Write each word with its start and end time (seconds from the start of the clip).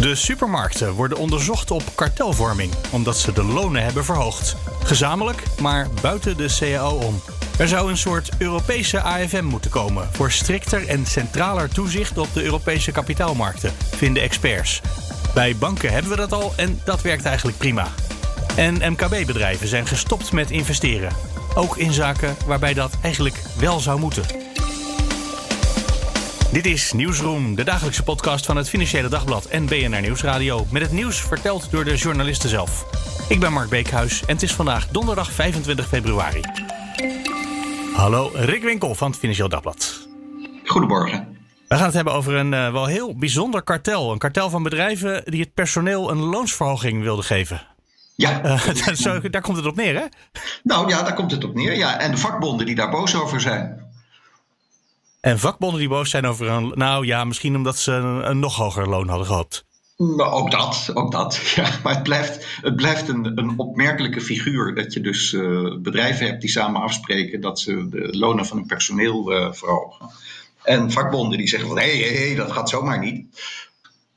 De 0.00 0.14
supermarkten 0.14 0.92
worden 0.92 1.18
onderzocht 1.18 1.70
op 1.70 1.82
kartelvorming, 1.94 2.72
omdat 2.90 3.16
ze 3.16 3.32
de 3.32 3.44
lonen 3.44 3.82
hebben 3.82 4.04
verhoogd. 4.04 4.56
Gezamenlijk, 4.84 5.42
maar 5.60 5.88
buiten 6.02 6.36
de 6.36 6.56
CAO 6.58 6.96
om. 6.96 7.20
Er 7.58 7.68
zou 7.68 7.90
een 7.90 7.96
soort 7.96 8.30
Europese 8.38 9.00
AFM 9.00 9.44
moeten 9.44 9.70
komen 9.70 10.08
voor 10.12 10.30
strikter 10.30 10.88
en 10.88 11.06
centraler 11.06 11.68
toezicht 11.68 12.18
op 12.18 12.28
de 12.32 12.42
Europese 12.42 12.92
kapitaalmarkten, 12.92 13.72
vinden 13.96 14.22
experts. 14.22 14.80
Bij 15.34 15.56
banken 15.56 15.92
hebben 15.92 16.10
we 16.10 16.16
dat 16.16 16.32
al 16.32 16.52
en 16.56 16.80
dat 16.84 17.02
werkt 17.02 17.24
eigenlijk 17.24 17.58
prima. 17.58 17.88
En 18.56 18.92
MKB-bedrijven 18.92 19.68
zijn 19.68 19.86
gestopt 19.86 20.32
met 20.32 20.50
investeren. 20.50 21.12
Ook 21.54 21.76
in 21.76 21.92
zaken 21.92 22.36
waarbij 22.46 22.74
dat 22.74 22.98
eigenlijk 23.02 23.42
wel 23.58 23.80
zou 23.80 24.00
moeten. 24.00 24.47
Dit 26.52 26.66
is 26.66 26.92
Nieuwsroom, 26.92 27.54
de 27.54 27.64
dagelijkse 27.64 28.02
podcast 28.02 28.46
van 28.46 28.56
het 28.56 28.68
Financiële 28.68 29.08
Dagblad 29.08 29.44
en 29.44 29.66
BNR 29.66 30.00
Nieuwsradio. 30.00 30.66
Met 30.70 30.82
het 30.82 30.92
nieuws 30.92 31.20
verteld 31.20 31.70
door 31.70 31.84
de 31.84 31.96
journalisten 31.96 32.48
zelf. 32.48 32.86
Ik 33.28 33.40
ben 33.40 33.52
Mark 33.52 33.68
Beekhuis 33.68 34.20
en 34.20 34.34
het 34.34 34.42
is 34.42 34.54
vandaag 34.54 34.88
donderdag 34.88 35.32
25 35.32 35.88
februari. 35.88 36.40
Hallo, 37.94 38.30
Rick 38.34 38.62
Winkel 38.62 38.94
van 38.94 39.10
het 39.10 39.18
Financiële 39.18 39.48
Dagblad. 39.48 40.08
Goedemorgen. 40.64 41.36
We 41.68 41.74
gaan 41.74 41.84
het 41.84 41.94
hebben 41.94 42.12
over 42.12 42.34
een 42.34 42.52
uh, 42.52 42.72
wel 42.72 42.86
heel 42.86 43.16
bijzonder 43.16 43.62
kartel. 43.62 44.12
Een 44.12 44.18
kartel 44.18 44.50
van 44.50 44.62
bedrijven 44.62 45.22
die 45.24 45.40
het 45.40 45.54
personeel 45.54 46.10
een 46.10 46.18
loonsverhoging 46.18 47.02
wilden 47.02 47.24
geven. 47.24 47.60
Ja. 48.14 48.40
Uh, 48.44 48.94
zo, 48.94 49.20
daar 49.20 49.42
komt 49.42 49.56
het 49.56 49.66
op 49.66 49.76
neer, 49.76 49.94
hè? 49.94 50.04
Nou 50.62 50.88
ja, 50.88 51.02
daar 51.02 51.14
komt 51.14 51.30
het 51.30 51.44
op 51.44 51.54
neer. 51.54 51.76
Ja. 51.76 51.98
En 51.98 52.10
de 52.10 52.16
vakbonden 52.16 52.66
die 52.66 52.74
daar 52.74 52.90
boos 52.90 53.14
over 53.14 53.40
zijn. 53.40 53.87
En 55.20 55.38
vakbonden 55.38 55.78
die 55.78 55.88
boos 55.88 56.10
zijn 56.10 56.26
over 56.26 56.48
een. 56.48 56.72
Nou 56.74 57.06
ja, 57.06 57.24
misschien 57.24 57.56
omdat 57.56 57.76
ze 57.76 57.92
een, 57.92 58.30
een 58.30 58.38
nog 58.38 58.56
hoger 58.56 58.88
loon 58.88 59.08
hadden 59.08 59.26
gehoopt. 59.26 59.66
Nou, 59.96 60.22
ook 60.22 60.50
dat, 60.50 60.90
ook 60.94 61.12
dat. 61.12 61.36
Ja, 61.54 61.78
maar 61.82 61.94
het 61.94 62.02
blijft, 62.02 62.46
het 62.60 62.76
blijft 62.76 63.08
een, 63.08 63.38
een 63.38 63.58
opmerkelijke 63.58 64.20
figuur. 64.20 64.74
Dat 64.74 64.92
je 64.92 65.00
dus 65.00 65.32
uh, 65.32 65.76
bedrijven 65.78 66.26
hebt 66.26 66.40
die 66.40 66.50
samen 66.50 66.80
afspreken 66.80 67.40
dat 67.40 67.60
ze 67.60 67.88
de 67.88 68.18
lonen 68.18 68.46
van 68.46 68.56
hun 68.56 68.66
personeel 68.66 69.32
uh, 69.32 69.52
verhogen. 69.52 70.10
En 70.62 70.92
vakbonden 70.92 71.38
die 71.38 71.48
zeggen 71.48 71.68
van 71.68 71.78
hé, 71.78 71.98
hey, 71.98 72.16
hey, 72.16 72.34
dat 72.34 72.52
gaat 72.52 72.68
zomaar 72.68 72.98
niet. 72.98 73.40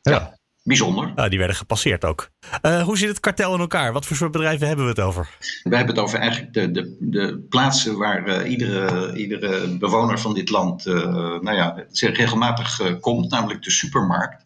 Ja. 0.02 0.12
ja 0.12 0.40
bijzonder. 0.64 1.14
Uh, 1.16 1.30
die 1.30 1.38
werden 1.38 1.56
gepasseerd 1.56 2.06
ook. 2.06 2.30
Uh, 2.62 2.84
hoe 2.84 2.98
zit 2.98 3.10
het 3.10 3.20
kartel 3.20 3.54
in 3.54 3.60
elkaar? 3.60 3.94
Wat 3.94 4.06
voor 4.06 4.16
soort 4.16 4.32
bedrijven 4.32 4.68
hebben 4.68 4.86
we 4.86 4.92
het 4.92 5.00
over? 5.00 5.30
We 5.64 5.76
hebben 5.76 5.96
het 5.96 6.04
over 6.04 6.20
eigenlijk 6.20 6.54
de, 6.54 6.72
de, 6.72 6.98
de 7.00 7.46
plaatsen 7.50 7.98
waar 7.98 8.28
uh, 8.28 8.52
iedere, 8.52 9.16
iedere 9.16 9.78
bewoner 9.78 10.20
van 10.20 10.34
dit 10.34 10.50
land 10.50 10.86
nou 10.86 11.54
ja, 11.54 11.86
regelmatig 11.92 13.00
komt, 13.00 13.32
namelijk 13.32 13.64
de 13.64 13.72
supermarkt. 13.72 14.46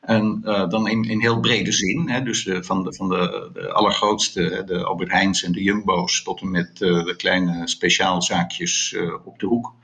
En 0.00 0.40
dan 0.68 0.88
in, 0.88 1.04
in 1.04 1.20
heel 1.20 1.40
brede 1.40 1.72
zin, 1.72 2.10
hè, 2.10 2.22
dus 2.22 2.44
de, 2.44 2.64
van, 2.64 2.82
de, 2.82 2.94
van 2.94 3.08
de, 3.08 3.50
de 3.52 3.72
allergrootste, 3.72 4.62
de 4.66 4.84
Albert 4.84 5.10
Heijns 5.10 5.42
en 5.42 5.52
de 5.52 5.62
Jumbo's, 5.62 6.22
tot 6.22 6.40
en 6.40 6.50
met 6.50 6.76
de 6.76 7.14
kleine 7.16 7.68
speciaalzaakjes 7.68 8.96
op 9.24 9.38
de 9.38 9.46
hoek. 9.46 9.74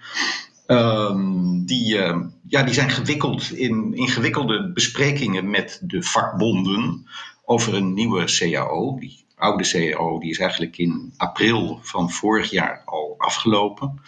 Um, 0.70 1.66
die, 1.66 1.94
uh, 1.94 2.16
ja, 2.48 2.62
die 2.62 2.74
zijn 2.74 2.90
gewikkeld 2.90 3.52
in 3.52 3.94
ingewikkelde 3.94 4.72
besprekingen 4.72 5.50
met 5.50 5.80
de 5.82 6.02
vakbonden 6.02 7.06
over 7.44 7.74
een 7.74 7.94
nieuwe 7.94 8.24
CAO. 8.24 8.98
Die 8.98 9.24
oude 9.36 9.68
CAO 9.70 10.18
die 10.18 10.30
is 10.30 10.38
eigenlijk 10.38 10.78
in 10.78 11.12
april 11.16 11.78
van 11.82 12.10
vorig 12.10 12.50
jaar 12.50 12.82
al 12.84 13.14
afgelopen. 13.18 14.00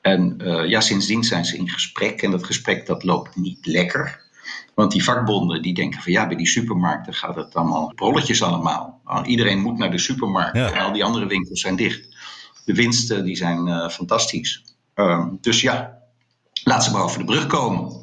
En 0.00 0.38
uh, 0.42 0.68
ja, 0.68 0.80
sindsdien 0.80 1.24
zijn 1.24 1.44
ze 1.44 1.56
in 1.56 1.68
gesprek 1.68 2.22
en 2.22 2.30
dat 2.30 2.44
gesprek 2.44 2.86
dat 2.86 3.04
loopt 3.04 3.36
niet 3.36 3.66
lekker. 3.66 4.22
Want 4.74 4.92
die 4.92 5.04
vakbonden 5.04 5.62
die 5.62 5.74
denken 5.74 6.02
van 6.02 6.12
ja, 6.12 6.26
bij 6.26 6.36
die 6.36 6.46
supermarkten 6.46 7.14
gaat 7.14 7.36
het 7.36 7.54
allemaal 7.54 7.92
rolletjes 7.96 8.42
allemaal. 8.42 9.00
Nou, 9.04 9.26
iedereen 9.26 9.60
moet 9.60 9.78
naar 9.78 9.90
de 9.90 9.98
supermarkt 9.98 10.56
ja. 10.56 10.72
en 10.72 10.80
al 10.80 10.92
die 10.92 11.04
andere 11.04 11.26
winkels 11.26 11.60
zijn 11.60 11.76
dicht. 11.76 12.16
De 12.64 12.74
winsten 12.74 13.24
die 13.24 13.36
zijn 13.36 13.66
uh, 13.66 13.88
fantastisch. 13.88 14.64
Um, 14.94 15.38
dus 15.40 15.60
ja, 15.60 15.98
laat 16.64 16.84
ze 16.84 16.90
maar 16.90 17.02
over 17.02 17.18
de 17.18 17.24
brug 17.24 17.46
komen. 17.46 18.02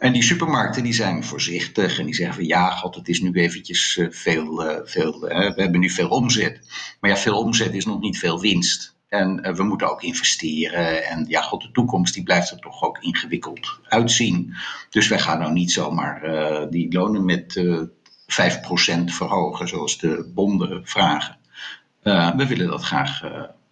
En 0.00 0.12
die 0.12 0.22
supermarkten 0.22 0.82
die 0.82 0.92
zijn 0.92 1.24
voorzichtig 1.24 1.98
en 1.98 2.04
die 2.04 2.14
zeggen 2.14 2.34
van 2.34 2.44
ja, 2.44 2.70
god, 2.70 2.94
het 2.94 3.08
is 3.08 3.20
nu 3.20 3.32
eventjes 3.32 3.96
uh, 3.96 4.06
veel, 4.10 4.66
uh, 4.66 4.76
veel 4.84 5.30
uh, 5.30 5.54
we 5.54 5.62
hebben 5.62 5.80
nu 5.80 5.90
veel 5.90 6.08
omzet. 6.08 6.60
Maar 7.00 7.10
ja, 7.10 7.16
veel 7.16 7.38
omzet 7.38 7.74
is 7.74 7.84
nog 7.84 8.00
niet 8.00 8.18
veel 8.18 8.40
winst. 8.40 8.98
En 9.08 9.54
we 9.56 9.62
moeten 9.62 9.90
ook 9.90 10.02
investeren. 10.02 11.08
En 11.08 11.24
ja, 11.28 11.42
god, 11.42 11.62
de 11.62 11.70
toekomst 11.70 12.14
die 12.14 12.22
blijft 12.22 12.50
er 12.50 12.58
toch 12.58 12.82
ook 12.82 12.98
ingewikkeld 12.98 13.78
uitzien. 13.88 14.54
Dus 14.90 15.08
wij 15.08 15.18
gaan 15.18 15.38
nou 15.38 15.52
niet 15.52 15.72
zomaar 15.72 16.20
die 16.70 16.92
lonen 16.92 17.24
met 17.24 17.64
5% 17.86 19.04
verhogen, 19.04 19.68
zoals 19.68 19.98
de 19.98 20.30
bonden 20.34 20.86
vragen. 20.86 21.38
we 22.36 22.46
willen 22.48 22.66
dat 22.66 22.82
graag 22.82 23.22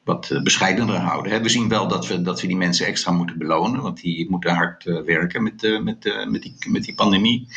wat 0.08 0.30
eh, 0.30 0.42
bescheidener 0.42 0.96
houden. 0.96 1.42
We 1.42 1.48
zien 1.48 1.68
wel 1.68 1.88
dat 1.88 2.06
we, 2.06 2.22
dat 2.22 2.40
we 2.40 2.46
die 2.46 2.56
mensen 2.56 2.86
extra 2.86 3.12
moeten 3.12 3.38
belonen, 3.38 3.82
want 3.82 4.00
die 4.00 4.30
moeten 4.30 4.54
hard 4.54 4.86
eh, 4.86 5.00
werken 5.00 5.42
met, 5.42 5.64
eh, 5.64 5.80
met, 5.80 6.26
met, 6.28 6.42
die, 6.42 6.56
met 6.68 6.84
die 6.84 6.94
pandemie. 6.94 7.48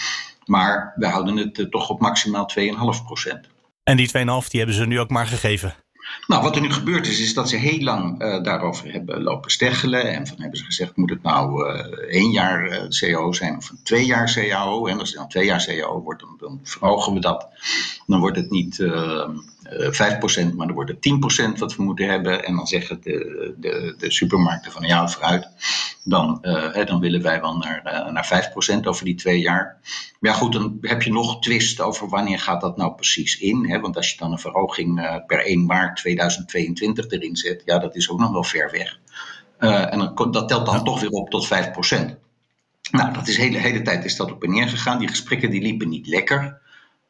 Maar 0.45 0.94
we 0.95 1.07
houden 1.07 1.38
het 1.38 1.67
toch 1.69 1.89
op 1.89 2.00
maximaal 2.00 2.50
2,5 2.59 3.06
procent. 3.06 3.47
En 3.84 3.97
die 3.97 4.07
2,5 4.07 4.13
die 4.47 4.59
hebben 4.59 4.75
ze 4.75 4.85
nu 4.85 5.00
ook 5.00 5.09
maar 5.09 5.28
gegeven? 5.28 5.75
Nou, 6.28 6.44
wat 6.44 6.56
er 6.56 6.62
nu 6.62 6.72
gebeurd 6.72 7.07
is, 7.07 7.22
is 7.22 7.34
dat 7.34 7.50
ze 7.50 7.56
heel 7.56 7.79
lang 7.79 8.22
uh, 8.22 8.44
daarover 8.44 8.91
hebben 8.91 9.23
lopen 9.23 9.51
steggelen. 9.51 10.13
En 10.13 10.28
van 10.28 10.41
hebben 10.41 10.57
ze 10.57 10.66
gezegd, 10.66 10.95
moet 10.95 11.09
het 11.09 11.23
nou 11.23 11.68
uh, 11.68 11.79
één 12.09 12.31
jaar 12.31 12.68
uh, 12.68 12.88
CAO 12.88 13.31
zijn 13.31 13.57
of 13.57 13.69
een 13.69 13.79
twee 13.83 14.06
jaar 14.06 14.33
CAO? 14.33 14.85
En 14.85 15.00
als 15.00 15.09
het 15.09 15.18
dan 15.18 15.28
twee 15.29 15.45
jaar 15.45 15.66
CAO 15.66 16.01
wordt, 16.01 16.22
dan, 16.22 16.35
dan 16.39 16.59
verhogen 16.63 17.13
we 17.13 17.19
dat. 17.19 17.47
Dan 18.07 18.19
wordt 18.19 18.38
het 18.38 18.50
niet 18.50 18.79
5%, 19.70 20.56
maar 20.56 20.68
dan 20.68 20.74
wordt 20.74 20.92
het 20.92 21.56
10% 21.56 21.60
wat 21.60 21.76
we 21.76 21.84
moeten 21.84 22.06
hebben. 22.06 22.46
En 22.46 22.56
dan 22.56 22.68
zeggen 22.68 23.02
de, 23.02 23.54
de, 23.58 23.96
de 23.98 24.12
supermarkten 24.12 24.72
van 24.72 24.84
ja, 24.84 25.08
vooruit. 25.08 25.48
Dan, 26.04 26.38
hè, 26.42 26.84
dan 26.84 27.00
willen 27.00 27.22
wij 27.22 27.42
wel 27.42 27.58
naar, 27.58 28.10
naar 28.12 28.52
5% 28.80 28.84
over 28.84 29.06
die 29.06 29.16
twee 29.16 29.40
jaar. 29.40 29.78
Maar 30.20 30.32
ja, 30.32 30.38
goed, 30.38 30.54
dan 30.54 30.78
heb 30.82 31.02
je 31.02 31.12
nog 31.12 31.42
twist 31.42 31.82
over 31.82 32.10
wanneer 32.10 32.40
gaat 32.40 32.62
dat 32.62 32.78
nou 32.78 32.94
precies 32.94 33.40
in. 33.40 33.70
Hè? 33.70 33.80
Want 33.80 33.96
als 33.96 34.12
je 34.12 34.18
dan 34.18 34.32
een 34.32 34.40
verhoging 34.40 35.22
per 35.28 35.46
1 35.46 35.66
maart 35.66 35.98
2022 35.98 37.10
erin 37.10 37.36
zet, 37.36 37.62
ja, 37.66 37.80
dat 37.80 37.96
is 37.96 38.10
ook 38.10 38.20
nog 38.20 38.32
wel 38.32 38.44
ver 38.44 38.72
weg. 38.72 39.00
En 39.90 40.00
dan, 40.00 40.32
dat 40.32 40.48
telt 40.48 40.66
dan 40.66 40.84
toch 40.84 41.00
weer 41.00 41.10
op 41.10 41.30
tot 41.30 41.48
5%. 41.48 41.50
Nou, 42.92 43.14
dat 43.14 43.28
is 43.28 43.36
de 43.36 43.42
hele, 43.42 43.58
hele 43.58 43.82
tijd 43.82 44.06
is 44.06 44.16
dat 44.16 44.32
op 44.32 44.44
en 44.44 44.52
neer 44.52 44.68
gegaan. 44.68 45.00
Die 45.00 45.08
gesprekken 45.08 45.50
die 45.50 45.62
liepen 45.62 45.90
niet 45.90 46.08
lekker. 46.08 46.61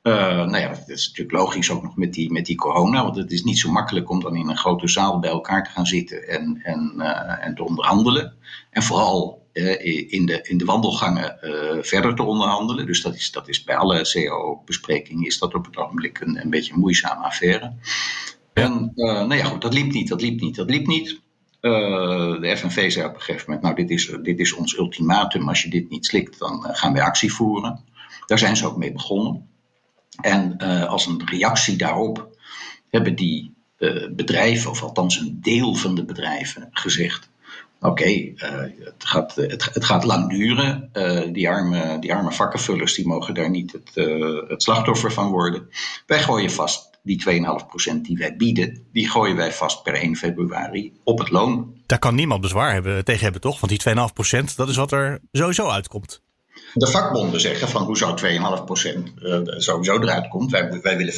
Uh, 0.03 0.13
nou 0.13 0.57
ja, 0.57 0.67
dat 0.67 0.89
is 0.89 1.07
natuurlijk 1.07 1.37
logisch 1.37 1.71
ook 1.71 1.83
nog 1.83 1.97
met 1.97 2.13
die, 2.13 2.31
met 2.31 2.45
die 2.45 2.55
corona. 2.55 3.03
Want 3.03 3.15
het 3.15 3.31
is 3.31 3.43
niet 3.43 3.59
zo 3.59 3.71
makkelijk 3.71 4.09
om 4.09 4.19
dan 4.21 4.35
in 4.35 4.49
een 4.49 4.57
grote 4.57 4.87
zaal 4.87 5.19
bij 5.19 5.29
elkaar 5.29 5.63
te 5.63 5.69
gaan 5.69 5.85
zitten 5.85 6.27
en, 6.27 6.59
en, 6.63 6.93
uh, 6.97 7.45
en 7.45 7.55
te 7.55 7.63
onderhandelen. 7.63 8.33
En 8.69 8.83
vooral 8.83 9.47
uh, 9.53 10.11
in, 10.13 10.25
de, 10.25 10.39
in 10.41 10.57
de 10.57 10.65
wandelgangen 10.65 11.37
verder 11.81 12.15
te 12.15 12.23
onderhandelen. 12.23 12.85
Dus 12.85 13.01
dat 13.01 13.15
is, 13.15 13.31
dat 13.31 13.47
is 13.49 13.63
bij 13.63 13.75
alle 13.75 14.01
CAO-besprekingen 14.01 15.25
is 15.25 15.39
dat 15.39 15.53
op 15.53 15.65
het 15.65 15.77
ogenblik 15.77 16.19
een, 16.19 16.41
een 16.41 16.49
beetje 16.49 16.73
een 16.73 16.79
moeizame 16.79 17.23
affaire. 17.23 17.73
En 18.53 18.91
nou 18.95 19.35
ja, 19.35 19.45
goed, 19.45 19.61
dat 19.61 19.73
liep 19.73 19.91
niet, 19.91 20.07
dat 20.07 20.21
liep 20.21 20.39
niet, 20.39 20.55
dat 20.55 20.69
liep 20.69 20.87
niet. 20.87 21.21
Uh, 21.61 22.41
de 22.41 22.57
FNV 22.57 22.91
zei 22.91 23.05
op 23.05 23.13
een 23.13 23.21
gegeven 23.21 23.43
moment, 23.45 23.63
nou 23.63 23.75
dit 23.75 23.89
is, 23.89 24.17
dit 24.23 24.39
is 24.39 24.53
ons 24.53 24.77
ultimatum, 24.77 25.47
als 25.47 25.61
je 25.61 25.69
dit 25.69 25.89
niet 25.89 26.05
slikt, 26.05 26.39
dan 26.39 26.65
uh, 26.67 26.75
gaan 26.75 26.93
wij 26.93 27.01
actie 27.01 27.33
voeren. 27.33 27.83
Daar 28.25 28.39
zijn 28.39 28.57
ze 28.57 28.67
ook 28.67 28.77
mee 28.77 28.91
begonnen. 28.91 29.49
En 30.21 30.57
als 30.87 31.05
een 31.05 31.21
reactie 31.25 31.77
daarop 31.77 32.37
hebben 32.89 33.15
die 33.15 33.53
bedrijven, 34.11 34.69
of 34.69 34.83
althans 34.83 35.19
een 35.19 35.39
deel 35.41 35.75
van 35.75 35.95
de 35.95 36.05
bedrijven, 36.05 36.67
gezegd, 36.71 37.29
oké, 37.79 37.89
okay, 37.89 38.33
het, 38.35 38.93
gaat, 38.97 39.35
het, 39.35 39.73
het, 39.73 39.85
gaat 39.85 40.03
lang 40.03 40.29
duren. 40.29 40.89
die, 41.33 41.49
arme, 41.49 41.99
die 41.99 42.13
arme 42.13 42.31
vakkenvullers 42.31 42.93
die 42.93 43.07
mogen 43.07 43.33
daar 43.33 43.49
niet 43.49 43.71
het, 43.71 43.91
het 44.47 44.63
slachtoffer 44.63 45.11
van 45.11 45.29
worden. 45.29 45.69
Wij 46.05 46.19
gooien 46.19 46.51
vast 46.51 46.91
die 47.03 47.23
2,5% 47.95 48.01
die 48.01 48.17
wij 48.17 48.35
bieden, 48.35 48.85
die 48.91 49.09
gooien 49.09 49.35
wij 49.35 49.51
vast 49.51 49.83
per 49.83 49.93
1 49.93 50.15
februari 50.15 50.93
op 51.03 51.19
het 51.19 51.29
loon. 51.29 51.73
Daar 51.85 51.99
kan 51.99 52.15
niemand 52.15 52.41
bezwaar 52.41 52.73
hebben, 52.73 53.05
tegen 53.05 53.23
hebben, 53.23 53.41
toch? 53.41 53.59
Want 53.59 53.83
die 53.83 53.95
2,5% 54.51 54.55
dat 54.55 54.69
is 54.69 54.75
wat 54.75 54.91
er 54.91 55.19
sowieso 55.31 55.69
uitkomt. 55.69 56.21
De 56.73 56.87
vakbonden 56.87 57.41
zeggen 57.41 57.67
van 57.67 57.83
hoe 57.83 57.97
zou 57.97 58.19
2,5% 58.19 59.13
uh, 59.21 59.39
sowieso 59.57 59.99
eruit 59.99 60.27
komt. 60.27 60.51
Wij, 60.51 60.79
wij 60.81 60.97
willen 60.97 61.13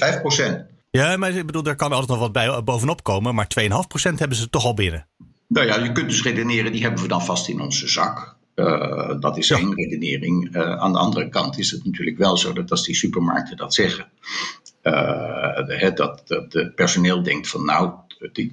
Ja, 0.92 1.18
maar 1.18 1.32
ik 1.32 1.46
bedoel, 1.46 1.64
daar 1.64 1.76
kan 1.76 1.92
altijd 1.92 2.10
nog 2.10 2.20
wat 2.20 2.32
bij 2.32 2.64
bovenop 2.64 3.04
komen. 3.04 3.36
Maar 3.36 3.48
2,5% 3.62 3.68
hebben 4.16 4.38
ze 4.38 4.50
toch 4.50 4.66
al 4.66 4.74
binnen. 4.74 5.08
Nou 5.48 5.68
ja, 5.68 5.78
je 5.80 5.92
kunt 5.92 6.10
dus 6.10 6.24
redeneren, 6.24 6.72
die 6.72 6.82
hebben 6.82 7.02
we 7.02 7.08
dan 7.08 7.26
vast 7.26 7.48
in 7.48 7.62
onze 7.62 7.88
zak. 7.88 8.36
Uh, 8.56 9.20
dat 9.20 9.38
is 9.38 9.52
één 9.52 9.76
redenering. 9.76 10.56
Uh, 10.56 10.62
aan 10.62 10.92
de 10.92 11.00
andere 11.00 11.30
kant 11.30 11.58
is 11.58 11.72
het 11.72 11.86
natuurlijk 11.86 12.18
wel 12.18 12.38
zo 12.38 12.54
dat 12.54 12.72
als 12.72 12.84
die 12.84 12.96
supermarkten 12.96 13.58
dat 13.58 13.74
zeggen, 13.74 14.06
uh, 14.84 15.96
dat, 15.96 16.24
dat 16.28 16.54
het 16.54 16.76
personeel 16.76 17.24
denkt 17.24 17.48
van 17.48 17.66
nou, 17.66 17.92
die 18.32 18.50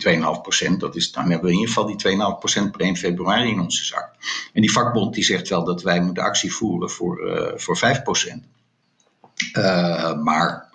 2,5%, 0.73 0.77
dat 0.79 0.97
is, 0.97 1.13
dan 1.13 1.31
hebben 1.31 1.49
we 1.49 1.55
in 1.55 1.59
ieder 1.61 1.75
geval 1.75 1.97
die 1.97 2.67
2,5% 2.67 2.71
per 2.71 2.81
1 2.81 2.97
februari 2.97 3.51
in 3.51 3.61
onze 3.61 3.85
zak. 3.85 4.11
En 4.53 4.61
die 4.61 4.73
vakbond 4.73 5.15
die 5.15 5.25
zegt 5.25 5.49
wel 5.49 5.65
dat 5.65 5.83
wij 5.83 6.01
moeten 6.01 6.23
actie 6.23 6.53
voeren 6.53 6.91
voor, 6.91 7.21
voor 7.57 7.79
5%. 7.79 7.81
maar 10.23 10.69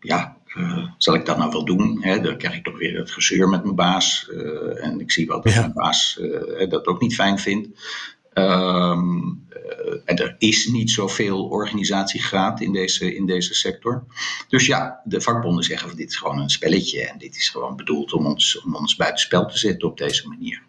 ja, 0.00 0.36
uh, 0.56 0.86
zal 0.98 1.14
ik 1.14 1.26
dat 1.26 1.38
nou 1.38 1.50
wel 1.50 1.64
doen? 1.64 1.98
Hè? 2.02 2.20
Dan 2.20 2.36
krijg 2.36 2.54
ik 2.54 2.64
toch 2.64 2.78
weer 2.78 2.98
het 2.98 3.10
gezeur 3.10 3.48
met 3.48 3.62
mijn 3.62 3.74
baas. 3.74 4.28
Uh, 4.30 4.84
en 4.84 5.00
ik 5.00 5.12
zie 5.12 5.26
wel 5.26 5.40
dat 5.40 5.52
ja. 5.52 5.60
mijn 5.60 5.72
baas 5.72 6.18
uh, 6.20 6.68
dat 6.70 6.86
ook 6.86 7.00
niet 7.00 7.14
fijn 7.14 7.38
vindt. 7.38 7.68
Is 10.38 10.66
niet 10.66 10.90
zoveel 10.90 11.44
organisatiegraad 11.44 12.60
in 12.60 12.72
deze, 12.72 13.14
in 13.14 13.26
deze 13.26 13.54
sector. 13.54 14.04
Dus 14.48 14.66
ja, 14.66 15.00
de 15.04 15.20
vakbonden 15.20 15.64
zeggen 15.64 15.88
van 15.88 15.96
dit 15.96 16.08
is 16.08 16.16
gewoon 16.16 16.38
een 16.38 16.50
spelletje. 16.50 17.08
En 17.08 17.18
dit 17.18 17.36
is 17.36 17.48
gewoon 17.48 17.76
bedoeld 17.76 18.12
om 18.12 18.26
ons, 18.26 18.62
om 18.62 18.74
ons 18.74 18.96
buitenspel 18.96 19.46
te 19.46 19.58
zetten 19.58 19.88
op 19.88 19.98
deze 19.98 20.28
manier. 20.28 20.62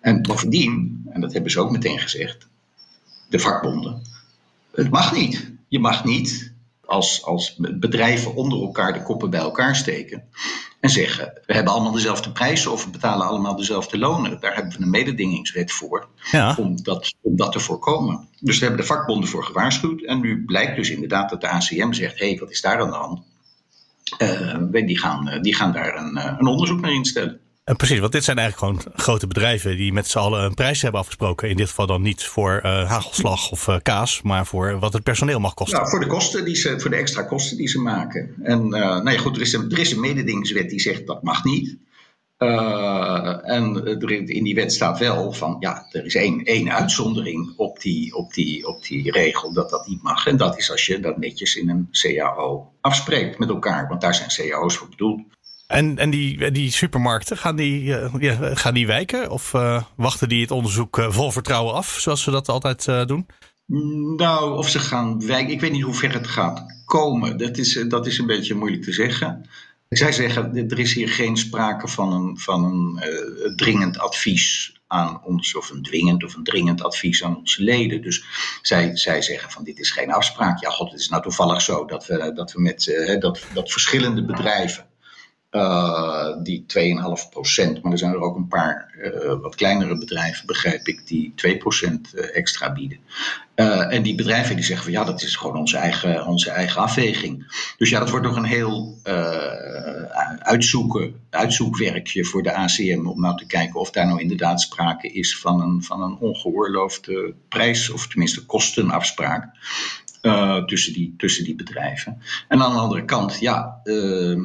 En 0.00 0.22
bovendien, 0.22 1.02
en 1.10 1.20
dat 1.20 1.32
hebben 1.32 1.50
ze 1.50 1.60
ook 1.60 1.70
meteen 1.70 1.98
gezegd, 1.98 2.48
de 3.28 3.38
vakbonden. 3.38 4.02
Het 4.70 4.90
mag 4.90 5.12
niet. 5.12 5.50
Je 5.68 5.78
mag 5.78 6.04
niet 6.04 6.49
als, 6.90 7.24
als 7.24 7.56
bedrijven 7.58 8.34
onder 8.34 8.60
elkaar 8.60 8.92
de 8.92 9.02
koppen 9.02 9.30
bij 9.30 9.40
elkaar 9.40 9.76
steken. 9.76 10.22
En 10.80 10.90
zeggen, 10.90 11.40
we 11.46 11.54
hebben 11.54 11.72
allemaal 11.72 11.92
dezelfde 11.92 12.30
prijzen 12.30 12.72
of 12.72 12.84
we 12.84 12.90
betalen 12.90 13.26
allemaal 13.26 13.56
dezelfde 13.56 13.98
lonen. 13.98 14.40
Daar 14.40 14.54
hebben 14.54 14.72
we 14.72 14.82
een 14.82 14.90
mededingingswet 14.90 15.72
voor 15.72 16.08
ja. 16.30 16.54
om, 16.58 16.82
dat, 16.82 17.14
om 17.20 17.36
dat 17.36 17.52
te 17.52 17.60
voorkomen. 17.60 18.28
Dus 18.40 18.58
daar 18.58 18.68
hebben 18.68 18.86
de 18.86 18.92
vakbonden 18.92 19.28
voor 19.28 19.44
gewaarschuwd. 19.44 20.02
En 20.02 20.20
nu 20.20 20.44
blijkt 20.44 20.76
dus 20.76 20.90
inderdaad 20.90 21.30
dat 21.30 21.40
de 21.40 21.48
ACM 21.48 21.92
zegt, 21.92 22.18
hé, 22.18 22.28
hey, 22.28 22.38
wat 22.38 22.50
is 22.50 22.60
daar 22.60 22.80
aan 22.80 22.90
de 22.90 22.96
hand? 22.96 23.22
Uh, 24.18 24.86
die, 24.86 24.98
gaan, 24.98 25.38
die 25.42 25.54
gaan 25.54 25.72
daar 25.72 25.96
een, 25.96 26.16
een 26.38 26.46
onderzoek 26.46 26.80
naar 26.80 26.92
instellen. 26.92 27.40
En 27.70 27.76
precies, 27.76 27.98
want 27.98 28.12
dit 28.12 28.24
zijn 28.24 28.38
eigenlijk 28.38 28.78
gewoon 28.82 28.94
grote 28.96 29.26
bedrijven 29.26 29.76
die 29.76 29.92
met 29.92 30.08
z'n 30.08 30.18
allen 30.18 30.44
een 30.44 30.54
prijs 30.54 30.82
hebben 30.82 31.00
afgesproken. 31.00 31.48
In 31.48 31.56
dit 31.56 31.68
geval 31.68 31.86
dan 31.86 32.02
niet 32.02 32.24
voor 32.24 32.60
uh, 32.64 32.88
hagelslag 32.88 33.50
of 33.50 33.68
uh, 33.68 33.76
kaas, 33.82 34.22
maar 34.22 34.46
voor 34.46 34.78
wat 34.78 34.92
het 34.92 35.02
personeel 35.02 35.40
mag 35.40 35.54
kosten. 35.54 35.78
Nou, 35.78 35.90
voor 35.90 36.00
de 36.00 36.06
kosten 36.06 36.44
die 36.44 36.56
ze, 36.56 36.80
voor 36.80 36.90
de 36.90 36.96
extra 36.96 37.22
kosten 37.22 37.56
die 37.56 37.68
ze 37.68 37.80
maken. 37.80 38.34
En 38.42 38.68
nou 38.68 39.10
ja, 39.10 39.18
goed, 39.18 39.36
er 39.36 39.42
is, 39.42 39.52
een, 39.52 39.70
er 39.70 39.78
is 39.78 39.92
een 39.92 40.00
mededingingswet 40.00 40.70
die 40.70 40.80
zegt 40.80 41.06
dat 41.06 41.22
mag 41.22 41.44
niet. 41.44 41.76
en 42.36 43.84
in 44.26 44.44
die 44.44 44.54
wet 44.54 44.72
staat 44.72 44.98
wel 44.98 45.32
van 45.32 45.56
ja, 45.60 45.86
er 45.90 46.04
is 46.04 46.14
één, 46.14 46.44
één 46.44 46.72
uitzondering 46.72 47.52
op 47.56 47.80
die, 47.80 48.14
op, 48.14 48.34
die, 48.34 48.66
op 48.66 48.82
die 48.82 49.10
regel 49.10 49.52
dat 49.52 49.70
dat 49.70 49.86
niet 49.86 50.02
mag. 50.02 50.26
En 50.26 50.36
dat 50.36 50.58
is 50.58 50.70
als 50.70 50.86
je 50.86 51.00
dat 51.00 51.18
netjes 51.18 51.56
in 51.56 51.68
een 51.68 51.88
CAO 51.90 52.72
afspreekt 52.80 53.38
met 53.38 53.48
elkaar, 53.48 53.88
want 53.88 54.00
daar 54.00 54.14
zijn 54.14 54.50
CAO's 54.50 54.76
voor 54.76 54.88
bedoeld. 54.88 55.20
En, 55.70 55.98
en 55.98 56.10
die, 56.10 56.50
die 56.50 56.70
supermarkten, 56.70 57.36
gaan 57.36 57.56
die, 57.56 57.82
uh, 57.82 58.14
ja, 58.18 58.54
gaan 58.54 58.74
die 58.74 58.86
wijken? 58.86 59.30
Of 59.30 59.52
uh, 59.52 59.82
wachten 59.96 60.28
die 60.28 60.40
het 60.40 60.50
onderzoek 60.50 60.98
uh, 60.98 61.10
vol 61.10 61.30
vertrouwen 61.30 61.74
af, 61.74 61.96
zoals 61.98 62.22
ze 62.22 62.30
dat 62.30 62.48
altijd 62.48 63.08
doen? 63.08 63.26
Nou, 64.16 64.56
of 64.56 64.68
ze 64.68 64.78
gaan 64.78 65.26
wijken. 65.26 65.52
Ik 65.52 65.60
weet 65.60 65.72
niet 65.72 65.82
hoe 65.82 65.94
ver 65.94 66.12
het 66.12 66.26
gaat 66.26 66.82
komen. 66.84 67.38
Dat 67.38 67.58
is, 67.58 67.84
dat 67.88 68.06
is 68.06 68.18
een 68.18 68.26
beetje 68.26 68.54
moeilijk 68.54 68.82
te 68.82 68.92
zeggen. 68.92 69.48
Zij 69.88 70.12
zeggen, 70.12 70.68
er 70.70 70.78
is 70.78 70.94
hier 70.94 71.08
geen 71.08 71.36
sprake 71.36 71.88
van 71.88 72.12
een, 72.12 72.38
van 72.38 72.64
een 72.64 73.56
dringend 73.56 73.98
advies 73.98 74.74
aan 74.86 75.24
ons, 75.24 75.54
of 75.54 75.70
een 75.70 75.82
dwingend 75.82 76.24
of 76.24 76.34
een 76.34 76.44
dringend 76.44 76.82
advies 76.82 77.24
aan 77.24 77.36
onze 77.36 77.62
leden. 77.62 78.02
Dus 78.02 78.24
zij, 78.62 78.96
zij 78.96 79.22
zeggen 79.22 79.50
van 79.50 79.64
dit 79.64 79.78
is 79.78 79.90
geen 79.90 80.12
afspraak. 80.12 80.60
Ja, 80.60 80.70
god, 80.70 80.90
het 80.90 81.00
is 81.00 81.08
nou 81.08 81.22
toevallig 81.22 81.60
zo 81.60 81.84
dat 81.84 82.06
we, 82.06 82.32
dat 82.34 82.52
we 82.52 82.60
met 82.60 83.16
dat, 83.20 83.46
dat 83.54 83.72
verschillende 83.72 84.24
bedrijven 84.24 84.88
uh, 85.50 86.36
die 86.42 86.64
2,5 86.66 87.28
procent. 87.30 87.82
Maar 87.82 87.92
er 87.92 87.98
zijn 87.98 88.12
er 88.12 88.20
ook 88.20 88.36
een 88.36 88.48
paar 88.48 88.94
uh, 88.98 89.40
wat 89.40 89.54
kleinere 89.54 89.98
bedrijven, 89.98 90.46
begrijp 90.46 90.88
ik, 90.88 91.06
die 91.06 91.32
2 91.34 91.56
procent 91.56 92.12
uh, 92.14 92.36
extra 92.36 92.72
bieden. 92.72 92.98
en 93.54 94.02
die 94.02 94.14
bedrijven 94.14 94.56
die 94.56 94.64
zeggen 94.64 94.84
van 94.84 94.92
ja, 94.92 95.04
dat 95.04 95.22
is 95.22 95.36
gewoon 95.36 95.56
onze 95.56 95.76
eigen, 95.76 96.26
onze 96.26 96.50
eigen 96.50 96.80
afweging. 96.80 97.46
Dus 97.78 97.90
ja, 97.90 97.98
dat 97.98 98.10
wordt 98.10 98.26
nog 98.26 98.36
een 98.36 98.44
heel 98.44 98.98
uitzoeken, 100.38 101.14
uitzoekwerkje 101.30 102.24
voor 102.24 102.42
de 102.42 102.54
ACM 102.54 103.06
om 103.06 103.20
nou 103.20 103.36
te 103.36 103.46
kijken 103.46 103.80
of 103.80 103.90
daar 103.90 104.06
nou 104.06 104.20
inderdaad 104.20 104.60
sprake 104.60 105.12
is 105.12 105.38
van 105.38 105.60
een, 105.60 105.82
van 105.82 106.02
een 106.02 106.16
ongeoorloofde 106.16 107.34
prijs, 107.48 107.90
of 107.90 108.06
tenminste 108.06 108.46
kostenafspraak. 108.46 109.48
tussen, 110.66 110.92
die, 110.92 111.14
tussen 111.16 111.44
die 111.44 111.54
bedrijven. 111.54 112.22
En 112.48 112.62
aan 112.62 112.72
de 112.72 112.78
andere 112.78 113.04
kant, 113.04 113.38
ja, 113.38 113.80
uh, 113.84 114.38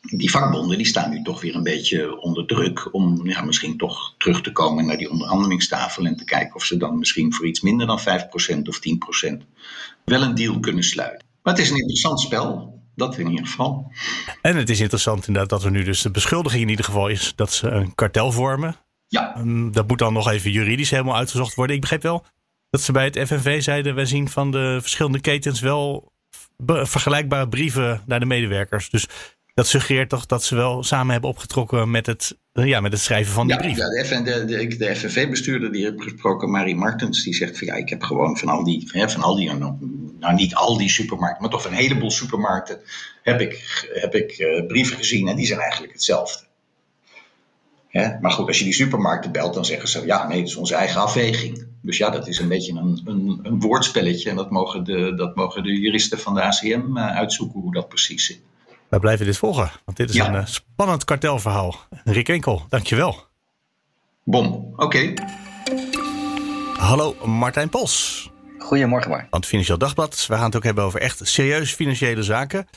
die 0.00 0.30
vakbonden 0.30 0.76
die 0.76 0.86
staan 0.86 1.10
nu 1.10 1.22
toch 1.22 1.40
weer 1.40 1.54
een 1.54 1.62
beetje 1.62 2.20
onder 2.20 2.46
druk 2.46 2.94
om 2.94 3.28
ja, 3.28 3.42
misschien 3.42 3.76
toch 3.76 4.14
terug 4.18 4.42
te 4.42 4.52
komen 4.52 4.86
naar 4.86 4.96
die 4.96 5.10
onderhandelingstafel 5.10 6.04
en 6.04 6.16
te 6.16 6.24
kijken 6.24 6.54
of 6.54 6.64
ze 6.64 6.76
dan 6.76 6.98
misschien 6.98 7.34
voor 7.34 7.46
iets 7.46 7.60
minder 7.60 7.86
dan 7.86 8.00
5% 8.00 8.02
of 8.62 8.80
10% 9.28 9.36
wel 10.04 10.22
een 10.22 10.34
deal 10.34 10.60
kunnen 10.60 10.84
sluiten. 10.84 11.26
Maar 11.42 11.54
het 11.54 11.62
is 11.62 11.70
een 11.70 11.76
interessant 11.76 12.20
spel, 12.20 12.78
dat 12.94 13.18
in 13.18 13.30
ieder 13.30 13.46
geval. 13.46 13.92
En 14.42 14.56
het 14.56 14.70
is 14.70 14.80
interessant 14.80 15.26
inderdaad 15.26 15.50
dat 15.50 15.64
er 15.64 15.70
nu 15.70 15.84
dus 15.84 16.02
de 16.02 16.10
beschuldiging 16.10 16.62
in 16.62 16.68
ieder 16.68 16.84
geval 16.84 17.08
is 17.08 17.32
dat 17.36 17.52
ze 17.52 17.68
een 17.68 17.94
kartel 17.94 18.32
vormen. 18.32 18.76
Ja. 19.08 19.42
Dat 19.70 19.88
moet 19.88 19.98
dan 19.98 20.12
nog 20.12 20.30
even 20.30 20.50
juridisch 20.50 20.90
helemaal 20.90 21.16
uitgezocht 21.16 21.54
worden. 21.54 21.74
Ik 21.74 21.80
begreep 21.80 22.02
wel 22.02 22.26
dat 22.70 22.80
ze 22.80 22.92
bij 22.92 23.04
het 23.04 23.18
FNV 23.26 23.62
zeiden, 23.62 23.94
wij 23.94 24.06
zien 24.06 24.28
van 24.28 24.50
de 24.50 24.78
verschillende 24.80 25.20
ketens 25.20 25.60
wel 25.60 26.12
vergelijkbare 26.66 27.48
brieven 27.48 28.02
naar 28.06 28.20
de 28.20 28.26
medewerkers. 28.26 28.90
Dus 28.90 29.06
dat 29.58 29.66
suggereert 29.66 30.08
toch 30.08 30.26
dat 30.26 30.44
ze 30.44 30.54
wel 30.54 30.82
samen 30.82 31.12
hebben 31.12 31.30
opgetrokken 31.30 31.90
met 31.90 32.06
het, 32.06 32.36
ja, 32.52 32.80
met 32.80 32.92
het 32.92 33.00
schrijven 33.00 33.32
van 33.32 33.46
die 33.46 33.56
brief. 33.56 33.76
Ja, 33.76 33.88
de, 33.88 34.04
FN, 34.04 34.22
de, 34.22 34.44
de, 34.44 34.76
de 34.76 34.96
FNV-bestuurder 34.96 35.72
die 35.72 35.84
heb 35.84 36.00
gesproken, 36.00 36.50
Marie 36.50 36.76
Martens, 36.76 37.24
die 37.24 37.34
zegt 37.34 37.58
van 37.58 37.66
ja, 37.66 37.74
ik 37.74 37.88
heb 37.88 38.02
gewoon 38.02 38.36
van 38.36 38.48
al 38.48 38.64
die, 38.64 38.88
hè, 38.92 39.10
van 39.10 39.22
al 39.22 39.36
die 39.36 39.52
nou, 39.52 39.74
nou 40.18 40.34
niet 40.34 40.54
al 40.54 40.76
die 40.76 40.88
supermarkten, 40.88 41.42
maar 41.42 41.50
toch 41.50 41.64
een 41.64 41.72
heleboel 41.72 42.10
supermarkten, 42.10 42.80
heb 43.22 43.40
ik, 43.40 43.88
heb 43.92 44.14
ik 44.14 44.38
uh, 44.38 44.66
brieven 44.66 44.96
gezien 44.96 45.28
en 45.28 45.36
die 45.36 45.46
zijn 45.46 45.60
eigenlijk 45.60 45.92
hetzelfde. 45.92 46.44
Hè? 47.88 48.18
Maar 48.20 48.32
goed, 48.32 48.46
als 48.46 48.58
je 48.58 48.64
die 48.64 48.74
supermarkten 48.74 49.32
belt, 49.32 49.54
dan 49.54 49.64
zeggen 49.64 49.88
ze 49.88 50.06
ja, 50.06 50.28
nee, 50.28 50.38
dat 50.38 50.48
is 50.48 50.56
onze 50.56 50.74
eigen 50.74 51.00
afweging. 51.00 51.66
Dus 51.82 51.96
ja, 51.96 52.10
dat 52.10 52.28
is 52.28 52.38
een 52.38 52.48
beetje 52.48 52.72
een, 52.72 53.00
een, 53.04 53.40
een 53.42 53.60
woordspelletje 53.60 54.30
en 54.30 54.36
dat 54.36 54.50
mogen, 54.50 54.84
de, 54.84 55.14
dat 55.14 55.36
mogen 55.36 55.62
de 55.62 55.80
juristen 55.80 56.18
van 56.18 56.34
de 56.34 56.42
ACM 56.42 56.96
uh, 56.96 57.16
uitzoeken 57.16 57.60
hoe 57.60 57.72
dat 57.72 57.88
precies 57.88 58.26
zit. 58.26 58.40
Wij 58.88 58.98
blijven 58.98 59.26
dit 59.26 59.38
volgen, 59.38 59.70
want 59.84 59.96
dit 59.96 60.10
is 60.10 60.16
een 60.16 60.34
uh, 60.34 60.46
spannend 60.46 61.04
kartelverhaal. 61.04 61.76
Rick 62.04 62.28
Enkel, 62.28 62.66
dankjewel. 62.68 63.26
Bom, 64.24 64.72
oké. 64.76 65.14
Hallo 66.76 67.26
Martijn 67.26 67.68
Pos. 67.68 68.30
Goedemorgen 68.58 69.10
Mark. 69.10 69.26
Van 69.30 69.38
het 69.38 69.48
Financieel 69.48 69.78
Dagblad. 69.78 70.26
We 70.26 70.34
gaan 70.34 70.44
het 70.44 70.56
ook 70.56 70.64
hebben 70.64 70.84
over 70.84 71.00
echt 71.00 71.20
serieuze 71.22 71.74
financiële 71.74 72.22
zaken. 72.22 72.68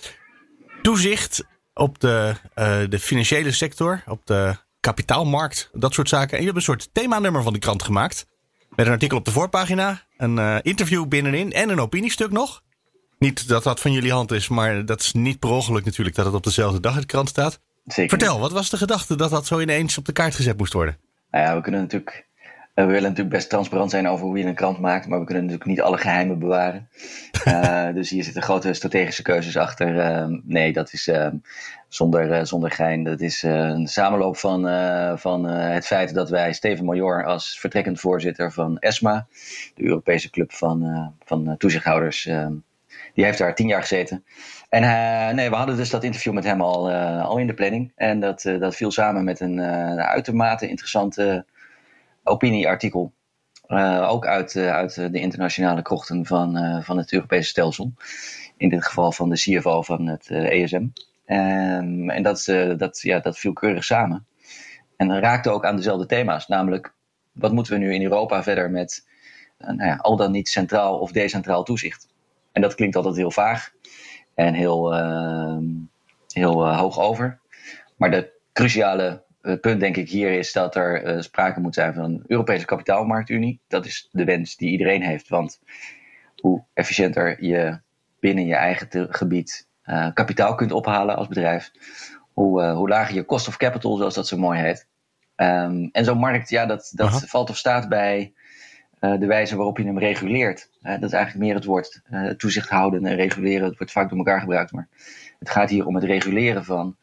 Toezicht 0.82 1.44
op 1.74 2.00
de, 2.00 2.34
uh, 2.56 2.80
de 2.90 3.00
financiële 3.00 3.52
sector, 3.52 4.04
op 4.08 4.26
de 4.26 4.56
kapitaalmarkt, 4.80 5.70
dat 5.74 5.94
soort 5.94 6.10
zaken. 6.10 6.32
En 6.32 6.40
je 6.40 6.46
hebt 6.46 6.58
een 6.58 6.64
soort 6.64 6.90
themanummer 6.94 7.44
van 7.44 7.54
de 7.54 7.60
krant 7.60 7.84
gemaakt. 7.84 8.26
Met 8.70 8.86
een 8.86 8.92
artikel 8.92 9.18
op 9.18 9.26
de 9.26 9.32
voorpagina, 9.32 10.02
een 10.18 10.38
uh, 10.38 10.58
interview 10.62 11.08
binnenin 11.08 11.52
en 11.52 11.70
een 11.70 11.80
opiniestuk 11.80 12.32
nog. 12.32 12.62
Niet 13.22 13.48
dat 13.48 13.64
dat 13.64 13.80
van 13.80 13.92
jullie 13.92 14.12
hand 14.12 14.32
is, 14.32 14.48
maar 14.48 14.86
dat 14.86 15.00
is 15.00 15.14
niet 15.14 15.40
per 15.40 15.50
ongeluk 15.50 15.86
natuurlijk 15.86 16.16
dat 16.16 16.26
het 16.26 16.36
op 16.36 16.44
dezelfde 16.44 16.80
dag 16.80 16.94
in 16.94 17.00
de 17.00 17.06
krant 17.06 17.30
staat. 17.30 17.60
Zeker. 17.86 18.10
Vertel, 18.10 18.40
wat 18.40 18.52
was 18.52 18.70
de 18.70 18.78
gedachte 18.78 19.16
dat 19.16 19.30
dat 19.30 19.46
zo 19.46 19.60
ineens 19.60 19.98
op 19.98 20.06
de 20.06 20.12
kaart 20.12 20.36
gezet 20.36 20.58
moest 20.58 20.74
worden? 20.74 20.98
Nou 21.32 21.46
ja, 21.46 21.56
we 21.56 21.62
kunnen 21.62 21.82
natuurlijk. 21.82 22.28
We 22.74 22.86
willen 22.86 23.02
natuurlijk 23.02 23.30
best 23.30 23.50
transparant 23.50 23.92
zijn 23.92 24.08
over 24.08 24.26
hoe 24.26 24.38
je 24.38 24.46
een 24.46 24.56
krant 24.56 24.80
maakt, 24.80 25.08
maar 25.08 25.20
we 25.20 25.26
kunnen 25.26 25.44
natuurlijk 25.44 25.70
niet 25.70 25.82
alle 25.82 25.98
geheimen 25.98 26.40
bewaren. 26.40 26.90
uh, 27.48 27.94
dus 27.98 28.10
hier 28.10 28.24
zitten 28.24 28.42
grote 28.42 28.74
strategische 28.74 29.22
keuzes 29.22 29.58
achter. 29.58 29.96
Uh, 29.96 30.38
nee, 30.44 30.74
dat 30.74 30.94
is 30.94 31.08
uh, 31.08 31.28
zonder, 31.88 32.48
zonder 32.48 32.72
gein. 32.72 33.04
Dat 33.04 33.20
is 33.20 33.44
een 33.44 33.88
samenloop 33.88 34.38
van, 34.38 34.62
van 35.20 35.44
het 35.46 35.86
feit 35.86 36.14
dat 36.14 36.30
wij 36.30 36.54
Steven 36.54 36.86
Major 36.86 37.26
als 37.26 37.60
vertrekkend 37.60 38.00
voorzitter 38.00 38.52
van 38.52 38.78
ESMA, 38.80 39.28
de 39.76 39.84
Europese 39.84 40.30
club 40.30 40.52
van, 40.54 41.12
van 41.26 41.56
toezichthouders, 41.58 42.30
die 43.14 43.26
heeft 43.26 43.38
daar 43.38 43.56
tien 43.56 43.68
jaar 43.68 43.82
gezeten. 43.82 44.24
En 44.70 44.84
uh, 44.84 45.36
nee, 45.36 45.50
we 45.50 45.56
hadden 45.56 45.76
dus 45.76 45.90
dat 45.90 46.04
interview 46.04 46.34
met 46.34 46.44
hem 46.44 46.62
al, 46.62 46.92
uh, 46.92 47.26
al 47.26 47.38
in 47.38 47.48
de 47.48 47.54
planning. 47.54 47.92
En 47.96 48.20
dat, 48.20 48.44
uh, 48.44 48.60
dat 48.60 48.76
viel 48.76 48.92
samen 48.92 49.24
met 49.24 49.40
een 49.40 49.62
uitermate 50.00 50.68
interessante 50.68 51.46
opinieartikel. 52.24 53.14
ook 54.08 54.26
uit, 54.26 54.56
uit 54.56 54.96
de 54.96 55.20
internationale 55.20 55.82
krochten 55.82 56.26
van, 56.26 56.82
van 56.84 56.98
het 56.98 57.14
Europese 57.14 57.50
stelsel. 57.50 57.94
In 58.58 58.70
dit 58.70 58.86
geval 58.86 59.12
van 59.12 59.30
de 59.30 59.36
CFO 59.36 59.82
van 59.82 60.08
het 60.08 60.30
ESM. 60.30 60.88
Um, 61.26 62.10
en 62.10 62.24
dat, 62.24 62.46
dat, 62.78 63.00
ja, 63.02 63.20
dat 63.20 63.40
viel 63.40 63.54
keurig 63.54 63.84
samen. 63.84 64.26
En 64.98 65.20
raakte 65.20 65.50
ook 65.50 65.66
aan 65.66 65.76
dezelfde 65.76 66.06
thema's, 66.06 66.48
namelijk 66.48 66.94
wat 67.32 67.52
moeten 67.52 67.74
we 67.74 67.80
nu 67.80 67.94
in 67.94 68.04
Europa 68.04 68.44
verder 68.44 68.72
met 68.72 69.08
nou 69.58 69.86
ja, 69.86 69.96
al 69.96 70.16
dan 70.16 70.32
niet 70.32 70.50
centraal 70.50 71.00
of 71.00 71.12
decentraal 71.12 71.64
toezicht. 71.64 72.11
En 72.52 72.62
dat 72.62 72.76
klinkt 72.76 72.96
altijd 72.96 73.16
heel 73.16 73.32
vaag 73.32 73.72
en 74.34 74.54
heel, 74.54 74.94
ehm, 74.94 75.66
heel 76.28 76.76
hoog 76.76 77.00
over. 77.00 77.40
Maar 77.96 78.12
de 78.12 78.32
cruciale 78.54 79.24
het 79.42 79.62
punt 79.62 79.80
denk 79.80 79.98
ik 79.98 80.10
hier 80.10 80.32
is 80.32 80.52
dat 80.52 80.76
er 80.76 81.16
uh, 81.16 81.22
sprake 81.22 81.60
moet 81.60 81.74
zijn 81.74 81.94
van 81.94 82.04
een 82.04 82.24
Europese 82.28 82.66
kapitaalmarktunie. 82.66 83.60
Dat 83.68 83.86
is 83.86 84.10
de 84.12 84.24
wens 84.24 84.56
die 84.56 84.70
iedereen 84.70 85.02
heeft. 85.02 85.30
Want 85.30 85.60
hoe 86.36 86.64
efficiënter 86.74 87.44
je 87.44 87.80
binnen 88.20 88.46
je 88.46 88.56
eigen 88.56 89.08
gebied 89.14 89.70
kapitaal 90.14 90.56
kunt 90.56 90.72
ophalen 90.72 91.16
als 91.16 91.28
bedrijf, 91.28 91.72
hoe, 92.34 92.66
hoe 92.66 92.90
lager 92.90 93.16
je 93.16 93.26
cost 93.26 93.48
of 93.48 93.58
capital, 93.58 93.98
zoals 93.98 94.14
dat 94.14 94.28
zo 94.28 94.38
mooi 94.38 94.60
heet. 94.60 94.88
Um, 95.36 95.90
en 95.92 96.06
zo'n 96.06 96.18
markt, 96.18 96.50
ja, 96.50 96.66
dat, 96.66 96.92
dat 96.96 97.24
valt 97.26 97.50
of 97.50 97.58
staat 97.58 97.90
bij 97.90 98.34
de 99.02 99.26
wijze 99.26 99.56
waarop 99.56 99.78
je 99.78 99.84
hem 99.84 100.00
reguleert. 100.00 100.70
dat 100.82 101.04
is 101.04 101.12
eigenlijk 101.14 101.46
meer 101.46 101.56
het 101.56 101.66
woord 101.66 102.02
toezicht 102.38 102.70
houden 102.70 103.06
en 103.06 103.16
reguleren. 103.16 103.68
Het 103.68 103.78
wordt 103.78 103.92
vaak 103.92 104.10
door 104.10 104.18
elkaar 104.18 104.40
gebruikt. 104.40 104.72
Maar 104.72 104.88
het 105.40 105.50
gaat 105.50 105.70
hier 105.70 105.86
om 105.86 105.96
het 105.96 106.04
reguleren 106.04 106.66
van 106.66 106.96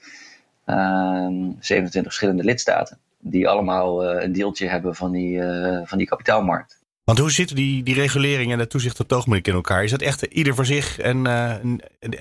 27 0.65 1.93
ehm, 1.95 2.03
verschillende 2.03 2.45
lidstaten. 2.45 2.99
Die 3.19 3.49
allemaal 3.49 4.07
een 4.23 4.33
deeltje 4.33 4.69
hebben 4.69 4.95
van 4.95 5.13
die, 5.13 5.43
van 5.85 5.99
die 5.99 6.07
kapitaalmarkt. 6.07 6.78
Want 7.09 7.21
hoe 7.21 7.31
zitten 7.31 7.57
die, 7.57 7.83
die 7.83 7.95
regulering 7.95 8.53
en 8.53 8.59
het 8.59 8.71
toezicht 8.71 9.01
op 9.01 9.11
het 9.11 9.47
in 9.47 9.55
elkaar? 9.55 9.85
Is 9.85 9.91
dat 9.91 10.03
echt 10.03 10.23
ieder 10.23 10.55
voor 10.55 10.67
zich 10.67 10.99
en 10.99 11.25
uh, 11.25 11.55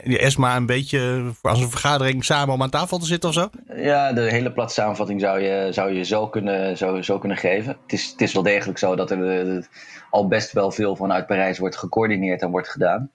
ESMA 0.03 0.55
een 0.55 0.65
beetje 0.65 1.31
als 1.41 1.61
een 1.61 1.69
vergadering 1.69 2.25
samen 2.25 2.53
om 2.53 2.61
aan 2.61 2.69
tafel 2.69 2.97
te 2.97 3.05
zitten 3.05 3.29
of 3.29 3.35
zo? 3.35 3.49
Ja, 3.75 4.13
de 4.13 4.21
hele 4.21 4.51
platte 4.51 4.73
samenvatting 4.73 5.21
zou 5.21 5.39
je, 5.39 5.67
zou 5.71 5.93
je 5.93 6.03
zo, 6.03 6.27
kunnen, 6.27 6.77
zo, 6.77 7.01
zo 7.01 7.19
kunnen 7.19 7.37
geven. 7.37 7.77
Het 7.81 7.93
is, 7.93 8.09
het 8.11 8.21
is 8.21 8.33
wel 8.33 8.43
degelijk 8.43 8.77
zo 8.77 8.95
dat 8.95 9.11
er 9.11 9.67
al 10.09 10.27
best 10.27 10.51
wel 10.51 10.71
veel 10.71 10.95
vanuit 10.95 11.27
Parijs 11.27 11.57
wordt 11.57 11.77
gecoördineerd 11.77 12.41
en 12.41 12.51
wordt 12.51 12.69
gedaan. 12.69 13.09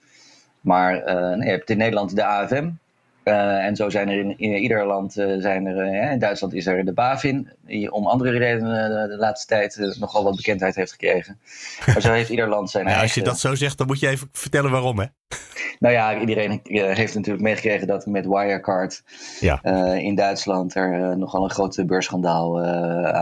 Maar 0.61 0.93
nee, 1.37 1.45
je 1.45 1.51
hebt 1.51 1.69
in 1.69 1.77
Nederland 1.77 2.15
de 2.15 2.25
AFM, 2.25 2.69
uh, 3.23 3.65
en 3.65 3.75
zo 3.75 3.89
zijn 3.89 4.09
er 4.09 4.19
in, 4.19 4.37
in 4.37 4.53
ieder 4.53 4.85
land, 4.85 5.17
uh, 5.17 5.41
zijn 5.41 5.65
er, 5.65 5.85
uh, 5.85 6.11
in 6.11 6.19
Duitsland 6.19 6.53
is 6.53 6.65
er 6.65 6.85
de 6.85 6.93
BaFin, 6.93 7.49
die 7.65 7.91
om 7.91 8.07
andere 8.07 8.37
redenen 8.37 9.09
de 9.09 9.17
laatste 9.17 9.47
tijd 9.47 9.95
nogal 9.99 10.23
wat 10.23 10.35
bekendheid 10.35 10.75
heeft 10.75 10.91
gekregen. 10.91 11.39
Maar 11.85 12.01
zo 12.01 12.11
heeft 12.11 12.29
ieder 12.29 12.47
land 12.47 12.69
zijn 12.69 12.85
eigen... 12.85 13.03
Als 13.03 13.13
je 13.13 13.21
dat 13.21 13.39
zo 13.39 13.55
zegt, 13.55 13.77
dan 13.77 13.87
moet 13.87 13.99
je 13.99 14.07
even 14.07 14.29
vertellen 14.31 14.71
waarom, 14.71 14.99
hè? 14.99 15.05
Nou 15.79 15.93
ja, 15.93 16.19
iedereen 16.19 16.59
heeft 16.63 17.15
natuurlijk 17.15 17.43
meegekregen 17.43 17.87
dat 17.87 18.05
met 18.05 18.25
Wirecard 18.25 19.03
ja. 19.39 19.63
in 19.93 20.15
Duitsland 20.15 20.75
er 20.75 21.17
nogal 21.17 21.43
een 21.43 21.49
groot 21.49 21.83
beursschandaal 21.85 22.63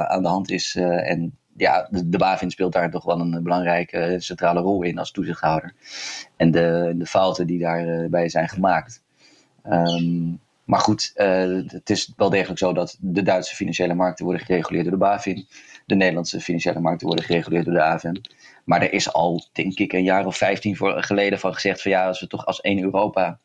aan 0.10 0.22
de 0.22 0.28
hand 0.28 0.52
is. 0.52 0.76
en 0.76 1.38
ja, 1.58 1.88
de, 1.90 2.10
de 2.10 2.18
BaFin 2.18 2.52
speelt 2.52 2.74
daar 2.74 2.92
toch 2.92 3.06
wel 3.06 3.20
een 3.20 3.44
belangrijke 3.44 4.16
centrale 4.18 4.60
rol 4.60 4.84
in 4.84 4.98
als 4.98 5.12
toezichthouder. 5.12 5.74
En 6.38 6.52
de, 6.52 6.94
de 6.96 7.06
fouten 7.06 7.48
die 7.48 7.60
daarbij 7.60 8.30
zijn 8.30 8.50
gemaakt. 8.50 9.01
Um, 9.64 10.40
maar 10.64 10.80
goed, 10.80 11.12
uh, 11.16 11.62
het 11.68 11.90
is 11.90 12.14
wel 12.16 12.30
degelijk 12.30 12.60
zo 12.60 12.74
dat 12.74 12.98
de 13.00 13.24
Duitse 13.24 13.56
financiële 13.56 13.94
markten 13.94 14.26
worden 14.26 14.46
gereguleerd 14.46 14.84
door 14.84 14.94
de 14.94 15.00
BaFin. 15.00 15.48
De 15.86 15.96
Nederlandse 15.96 16.42
financiële 16.42 16.80
markten 16.80 17.08
worden 17.08 17.26
gereguleerd 17.26 17.66
door 17.66 17.74
de 17.74 17.84
AFM. 17.84 18.16
Maar 18.64 18.82
er 18.82 18.94
is 18.94 19.14
al, 19.14 19.46
denk 19.52 19.80
ik, 19.80 19.94
een 19.94 20.04
jaar 20.04 20.26
of 20.26 20.38
vijftien 20.38 20.78
geleden 21.04 21.40
van 21.40 21.54
gezegd 21.54 21.82
van 21.82 21.92
ja, 21.92 22.08
als 22.08 22.20
we 22.20 22.28
toch 22.28 22.46
als 22.46 22.62
één 22.62 22.82
Europa 22.82 23.40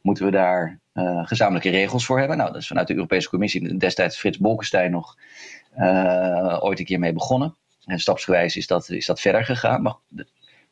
moeten 0.00 0.24
we 0.24 0.30
daar 0.30 0.78
uh, 0.94 1.26
gezamenlijke 1.26 1.70
regels 1.70 2.06
voor 2.06 2.18
hebben. 2.18 2.36
Nou, 2.36 2.52
dat 2.52 2.60
is 2.60 2.66
vanuit 2.66 2.86
de 2.86 2.94
Europese 2.94 3.28
Commissie 3.28 3.76
destijds 3.76 4.18
Frits 4.18 4.38
Bolkestein 4.38 4.90
nog 4.90 5.18
uh, 5.78 6.58
ooit 6.60 6.78
een 6.78 6.84
keer 6.84 6.98
mee 6.98 7.12
begonnen. 7.12 7.54
En 7.84 7.98
stapsgewijs 7.98 8.56
is 8.56 8.66
dat, 8.66 8.90
is 8.90 9.06
dat 9.06 9.20
verder 9.20 9.44
gegaan. 9.44 9.82
Maar 9.82 9.96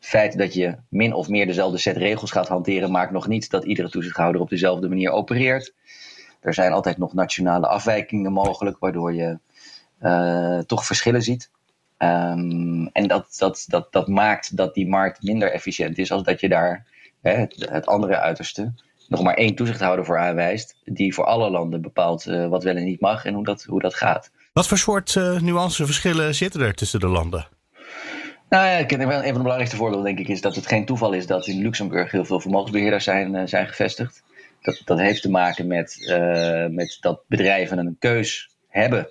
feit 0.04 0.38
dat 0.38 0.54
je 0.54 0.76
min 0.88 1.12
of 1.12 1.28
meer 1.28 1.46
dezelfde 1.46 1.78
set 1.78 1.96
regels 1.96 2.30
gaat 2.30 2.48
hanteren, 2.48 2.90
maakt 2.90 3.12
nog 3.12 3.28
niet 3.28 3.50
dat 3.50 3.64
iedere 3.64 3.88
toezichthouder 3.88 4.40
op 4.40 4.48
dezelfde 4.48 4.88
manier 4.88 5.10
opereert. 5.10 5.74
Er 6.40 6.54
zijn 6.54 6.72
altijd 6.72 6.98
nog 6.98 7.14
nationale 7.14 7.66
afwijkingen 7.66 8.32
mogelijk, 8.32 8.78
waardoor 8.78 9.14
je 9.14 9.38
uh, 10.02 10.58
toch 10.58 10.86
verschillen 10.86 11.22
ziet. 11.22 11.50
Um, 11.98 12.86
en 12.92 13.06
dat, 13.06 13.34
dat, 13.38 13.64
dat, 13.68 13.92
dat 13.92 14.08
maakt 14.08 14.56
dat 14.56 14.74
die 14.74 14.88
markt 14.88 15.22
minder 15.22 15.52
efficiënt 15.52 15.98
is, 15.98 16.12
als 16.12 16.22
dat 16.22 16.40
je 16.40 16.48
daar 16.48 16.86
hè, 17.20 17.32
het, 17.48 17.86
andere 17.86 18.18
uiterste 18.18 18.72
nog 19.08 19.22
maar 19.22 19.34
één 19.34 19.54
toezichthouder 19.54 20.04
voor 20.04 20.18
aanwijst, 20.18 20.76
die 20.84 21.14
voor 21.14 21.24
alle 21.24 21.50
landen 21.50 21.80
bepaalt 21.80 22.26
uh, 22.26 22.48
wat 22.48 22.62
wel 22.62 22.76
en 22.76 22.84
niet 22.84 23.00
mag 23.00 23.24
en 23.24 23.34
hoe 23.34 23.44
dat, 23.44 23.62
hoe 23.62 23.80
dat 23.80 23.94
gaat. 23.94 24.30
Wat 24.52 24.66
voor 24.68 24.78
soort 24.78 25.14
uh, 25.14 25.40
nuanceverschillen 25.40 26.34
zitten 26.34 26.60
er 26.60 26.74
tussen 26.74 27.00
de 27.00 27.08
landen? 27.08 27.48
Nou 28.52 28.66
ja, 28.66 28.78
een 28.78 29.08
van 29.08 29.22
de 29.22 29.32
belangrijkste 29.32 29.76
voorbeelden 29.76 30.06
denk 30.06 30.18
ik 30.18 30.28
is 30.28 30.40
dat 30.40 30.54
het 30.54 30.66
geen 30.66 30.84
toeval 30.84 31.12
is 31.12 31.26
dat 31.26 31.46
in 31.46 31.62
Luxemburg 31.62 32.10
heel 32.10 32.24
veel 32.24 32.40
vermogensbeheerders 32.40 33.04
zijn, 33.04 33.34
uh, 33.34 33.42
zijn 33.44 33.68
gevestigd. 33.68 34.22
Dat, 34.62 34.82
dat 34.84 34.98
heeft 34.98 35.22
te 35.22 35.30
maken 35.30 35.66
met, 35.66 35.96
uh, 36.00 36.66
met 36.66 36.98
dat 37.00 37.22
bedrijven 37.26 37.78
een 37.78 37.96
keus 37.98 38.50
hebben 38.68 39.08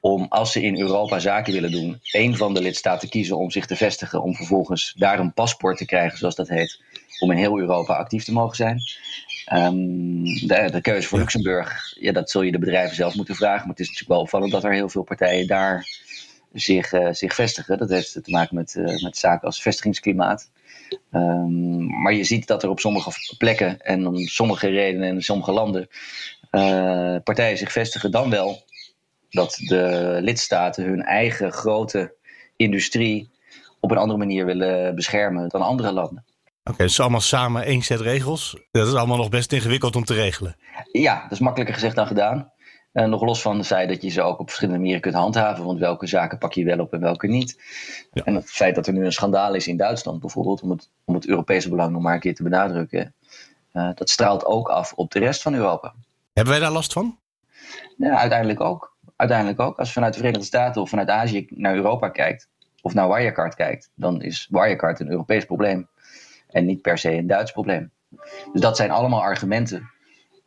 om 0.00 0.26
als 0.28 0.52
ze 0.52 0.62
in 0.62 0.80
Europa 0.80 1.18
zaken 1.18 1.52
willen 1.52 1.70
doen, 1.70 1.98
één 2.02 2.36
van 2.36 2.54
de 2.54 2.60
lidstaten 2.60 3.08
kiezen 3.08 3.38
om 3.38 3.50
zich 3.50 3.66
te 3.66 3.76
vestigen, 3.76 4.22
om 4.22 4.34
vervolgens 4.34 4.94
daar 4.96 5.18
een 5.18 5.32
paspoort 5.32 5.76
te 5.76 5.86
krijgen, 5.86 6.18
zoals 6.18 6.34
dat 6.34 6.48
heet, 6.48 6.80
om 7.20 7.30
in 7.30 7.38
heel 7.38 7.58
Europa 7.58 7.94
actief 7.94 8.24
te 8.24 8.32
mogen 8.32 8.56
zijn. 8.56 8.78
Um, 9.52 10.24
de, 10.24 10.68
de, 10.70 10.80
keuze 10.80 11.08
voor 11.08 11.18
Luxemburg, 11.18 11.96
ja, 12.00 12.12
dat 12.12 12.30
zul 12.30 12.42
je 12.42 12.52
de 12.52 12.58
bedrijven 12.58 12.96
zelf 12.96 13.14
moeten 13.14 13.34
vragen. 13.34 13.60
Maar 13.60 13.76
het 13.76 13.80
is 13.80 13.86
natuurlijk 13.86 14.12
wel 14.12 14.20
opvallend 14.20 14.52
dat 14.52 14.64
er 14.64 14.72
heel 14.72 14.88
veel 14.88 15.02
partijen 15.02 15.46
daar 15.46 15.86
zich, 16.54 16.92
uh, 16.92 17.08
zich 17.12 17.34
vestigen. 17.34 17.78
Dat 17.78 17.88
heeft 17.88 18.12
te 18.12 18.30
maken 18.30 18.54
met, 18.54 18.74
uh, 18.74 19.02
met 19.02 19.16
zaken 19.16 19.46
als 19.46 19.62
vestigingsklimaat. 19.62 20.50
Um, 21.12 21.86
maar 22.02 22.12
je 22.12 22.24
ziet 22.24 22.46
dat 22.46 22.62
er 22.62 22.68
op 22.68 22.80
sommige 22.80 23.10
plekken 23.38 23.80
en 23.80 24.06
om 24.06 24.16
sommige 24.16 24.68
redenen 24.68 25.08
in 25.08 25.22
sommige 25.22 25.52
landen 25.52 25.88
uh, 26.50 27.16
partijen 27.24 27.58
zich 27.58 27.72
vestigen 27.72 28.10
dan 28.10 28.30
wel 28.30 28.62
dat 29.30 29.60
de 29.66 30.18
lidstaten 30.22 30.84
hun 30.84 31.02
eigen 31.02 31.52
grote 31.52 32.14
industrie 32.56 33.30
op 33.80 33.90
een 33.90 33.96
andere 33.96 34.18
manier 34.18 34.46
willen 34.46 34.94
beschermen 34.94 35.48
dan 35.48 35.62
andere 35.62 35.92
landen. 35.92 36.24
Oké, 36.26 36.72
okay, 36.72 36.86
dus 36.86 37.00
allemaal 37.00 37.20
samen 37.20 37.64
één 37.64 37.82
set 37.82 38.00
regels. 38.00 38.56
Dat 38.70 38.86
is 38.86 38.94
allemaal 38.94 39.16
nog 39.16 39.28
best 39.28 39.52
ingewikkeld 39.52 39.96
om 39.96 40.04
te 40.04 40.14
regelen. 40.14 40.56
Ja, 40.92 41.22
dat 41.22 41.32
is 41.32 41.38
makkelijker 41.38 41.74
gezegd 41.74 41.96
dan 41.96 42.06
gedaan. 42.06 42.52
Uh, 42.94 43.04
nog 43.04 43.22
los 43.22 43.42
van 43.42 43.64
zij 43.64 43.86
dat 43.86 44.02
je 44.02 44.08
ze 44.08 44.22
ook 44.22 44.38
op 44.38 44.46
verschillende 44.46 44.80
manieren 44.80 45.02
kunt 45.02 45.14
handhaven. 45.14 45.64
Want 45.64 45.78
welke 45.78 46.06
zaken 46.06 46.38
pak 46.38 46.52
je 46.52 46.64
wel 46.64 46.78
op 46.78 46.92
en 46.92 47.00
welke 47.00 47.26
niet. 47.26 47.62
Ja. 48.12 48.24
En 48.24 48.34
het 48.34 48.50
feit 48.50 48.74
dat 48.74 48.86
er 48.86 48.92
nu 48.92 49.04
een 49.04 49.12
schandaal 49.12 49.54
is 49.54 49.66
in 49.66 49.76
Duitsland 49.76 50.20
bijvoorbeeld, 50.20 50.62
om 50.62 50.70
het, 50.70 50.90
om 51.04 51.14
het 51.14 51.28
Europese 51.28 51.68
belang 51.68 51.92
nog 51.92 52.02
maar 52.02 52.14
een 52.14 52.20
keer 52.20 52.34
te 52.34 52.42
benadrukken. 52.42 53.14
Uh, 53.72 53.90
dat 53.94 54.10
straalt 54.10 54.44
ook 54.44 54.68
af 54.68 54.92
op 54.92 55.10
de 55.10 55.18
rest 55.18 55.42
van 55.42 55.54
Europa. 55.54 55.94
Hebben 56.32 56.52
wij 56.52 56.62
daar 56.62 56.72
last 56.72 56.92
van? 56.92 57.18
Ja, 57.96 58.18
uiteindelijk 58.18 58.60
ook. 58.60 58.96
Uiteindelijk 59.16 59.60
ook. 59.60 59.78
Als 59.78 59.88
je 59.88 59.94
vanuit 59.94 60.12
de 60.12 60.18
Verenigde 60.18 60.46
Staten 60.46 60.82
of 60.82 60.88
vanuit 60.88 61.08
Azië 61.08 61.46
naar 61.50 61.74
Europa 61.74 62.08
kijkt, 62.08 62.48
of 62.82 62.94
naar 62.94 63.08
Wirecard 63.08 63.54
kijkt, 63.54 63.90
dan 63.94 64.22
is 64.22 64.48
Wirecard 64.50 65.00
een 65.00 65.10
Europees 65.10 65.44
probleem. 65.44 65.88
En 66.48 66.66
niet 66.66 66.82
per 66.82 66.98
se 66.98 67.12
een 67.12 67.26
Duits 67.26 67.52
probleem. 67.52 67.90
Dus 68.52 68.60
dat 68.60 68.76
zijn 68.76 68.90
allemaal 68.90 69.22
argumenten 69.22 69.90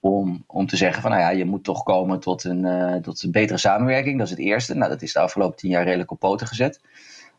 om, 0.10 0.44
om 0.48 0.68
te 0.68 0.78
zeggen 0.78 1.02
van 1.02 1.12
nou 1.12 1.24
ja, 1.24 1.30
je 1.30 1.46
moet 1.46 1.64
toch 1.64 1.84
komen 1.84 2.20
tot 2.20 2.44
een, 2.44 2.66
uh, 2.66 2.96
tot 2.96 3.24
een 3.24 3.32
betere 3.32 3.58
samenwerking. 3.58 4.18
Dat 4.18 4.26
is 4.26 4.32
het 4.32 4.42
eerste. 4.42 4.76
Nou, 4.76 4.90
dat 4.90 5.02
is 5.02 5.14
de 5.14 5.20
afgelopen 5.20 5.58
tien 5.58 5.70
jaar 5.70 5.84
redelijk 5.84 6.12
op 6.12 6.20
poten 6.20 6.48
gezet. 6.48 6.82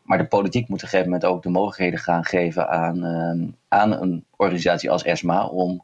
Maar 0.03 0.17
de 0.17 0.27
politiek 0.27 0.67
moet 0.67 0.77
op 0.77 0.83
een 0.83 0.89
gegeven 0.89 1.11
moment 1.11 1.31
ook 1.31 1.43
de 1.43 1.49
mogelijkheden 1.49 1.99
gaan 1.99 2.25
geven 2.25 2.69
aan, 2.69 2.97
uh, 2.97 3.47
aan 3.67 3.91
een 3.91 4.25
organisatie 4.35 4.91
als 4.91 5.03
ESMA 5.03 5.45
om 5.45 5.83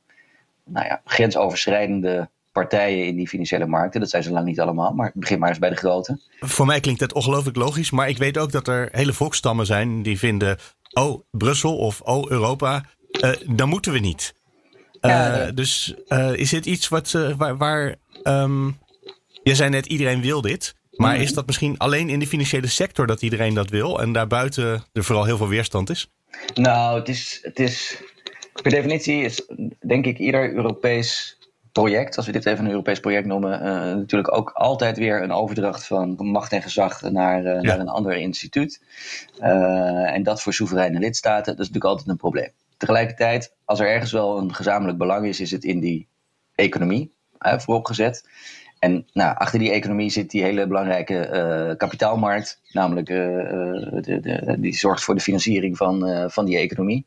nou 0.63 0.85
ja, 0.85 1.01
grensoverschrijdende 1.05 2.29
partijen 2.51 3.07
in 3.07 3.15
die 3.15 3.27
financiële 3.27 3.65
markten. 3.65 3.99
Dat 3.99 4.09
zijn 4.09 4.23
ze 4.23 4.31
lang 4.31 4.45
niet 4.45 4.59
allemaal, 4.59 4.93
maar 4.93 5.11
begin 5.13 5.39
maar 5.39 5.49
eens 5.49 5.59
bij 5.59 5.69
de 5.69 5.75
grote. 5.75 6.19
Voor 6.39 6.65
mij 6.65 6.79
klinkt 6.79 7.01
het 7.01 7.13
ongelooflijk 7.13 7.57
logisch, 7.57 7.91
maar 7.91 8.09
ik 8.09 8.17
weet 8.17 8.37
ook 8.37 8.51
dat 8.51 8.67
er 8.67 8.89
hele 8.91 9.13
volkstammen 9.13 9.65
zijn 9.65 10.01
die 10.03 10.19
vinden: 10.19 10.57
oh, 10.93 11.21
Brussel 11.31 11.77
of 11.77 12.01
oh, 12.01 12.29
Europa, 12.29 12.83
uh, 13.21 13.31
dan 13.47 13.69
moeten 13.69 13.91
we 13.91 13.99
niet. 13.99 14.33
Uh, 15.07 15.47
dus 15.53 15.93
uh, 16.07 16.33
is 16.33 16.49
dit 16.49 16.65
iets 16.65 16.87
wat, 16.87 17.13
uh, 17.15 17.35
waar, 17.37 17.57
waar 17.57 17.95
um, 18.23 18.77
je 19.43 19.55
zei 19.55 19.69
net 19.69 19.85
iedereen 19.85 20.21
wil 20.21 20.41
dit. 20.41 20.75
Maar 20.91 21.15
mm. 21.15 21.21
is 21.21 21.33
dat 21.33 21.45
misschien 21.45 21.77
alleen 21.77 22.09
in 22.09 22.19
de 22.19 22.27
financiële 22.27 22.67
sector 22.67 23.07
dat 23.07 23.21
iedereen 23.21 23.53
dat 23.53 23.69
wil 23.69 24.01
en 24.01 24.13
daarbuiten 24.13 24.83
er 24.93 25.03
vooral 25.03 25.25
heel 25.25 25.37
veel 25.37 25.47
weerstand 25.47 25.89
is? 25.89 26.11
Nou, 26.53 26.99
het 26.99 27.09
is, 27.09 27.39
het 27.41 27.59
is 27.59 28.01
per 28.61 28.71
definitie 28.71 29.21
is 29.21 29.47
denk 29.87 30.05
ik 30.05 30.17
ieder 30.17 30.53
Europees 30.53 31.37
project, 31.71 32.17
als 32.17 32.25
we 32.25 32.31
dit 32.31 32.45
even 32.45 32.65
een 32.65 32.71
Europees 32.71 32.99
project 32.99 33.25
noemen, 33.25 33.63
natuurlijk 33.97 34.37
ook 34.37 34.49
altijd 34.49 34.97
weer 34.97 35.21
een 35.21 35.31
overdracht 35.31 35.85
van 35.85 36.15
macht 36.17 36.51
en 36.51 36.61
gezag 36.61 37.01
naar, 37.01 37.43
ja. 37.43 37.61
naar 37.61 37.79
een 37.79 37.89
ander 37.89 38.15
instituut. 38.15 38.81
en 39.39 40.23
dat 40.23 40.41
voor 40.41 40.53
soevereine 40.53 40.99
lidstaten, 40.99 41.55
dat 41.55 41.65
is 41.65 41.67
natuurlijk 41.67 41.85
altijd 41.85 42.09
een 42.09 42.17
probleem. 42.17 42.51
Tegelijkertijd, 42.85 43.55
als 43.65 43.79
er 43.79 43.87
ergens 43.87 44.11
wel 44.11 44.37
een 44.37 44.53
gezamenlijk 44.53 44.97
belang 44.97 45.27
is, 45.27 45.39
is 45.39 45.51
het 45.51 45.63
in 45.63 45.79
die 45.79 46.07
economie. 46.55 47.13
voorop 47.37 47.85
gezet. 47.85 48.29
En 48.79 49.07
nou, 49.13 49.37
achter 49.37 49.59
die 49.59 49.71
economie 49.71 50.09
zit 50.09 50.31
die 50.31 50.43
hele 50.43 50.67
belangrijke 50.67 51.29
uh, 51.69 51.77
kapitaalmarkt, 51.77 52.61
namelijk 52.71 53.07
de, 53.07 54.19
de, 54.21 54.55
die 54.59 54.75
zorgt 54.75 55.03
voor 55.03 55.15
de 55.15 55.21
financiering 55.21 55.77
van, 55.77 56.29
van 56.31 56.45
die 56.45 56.57
economie. 56.57 57.05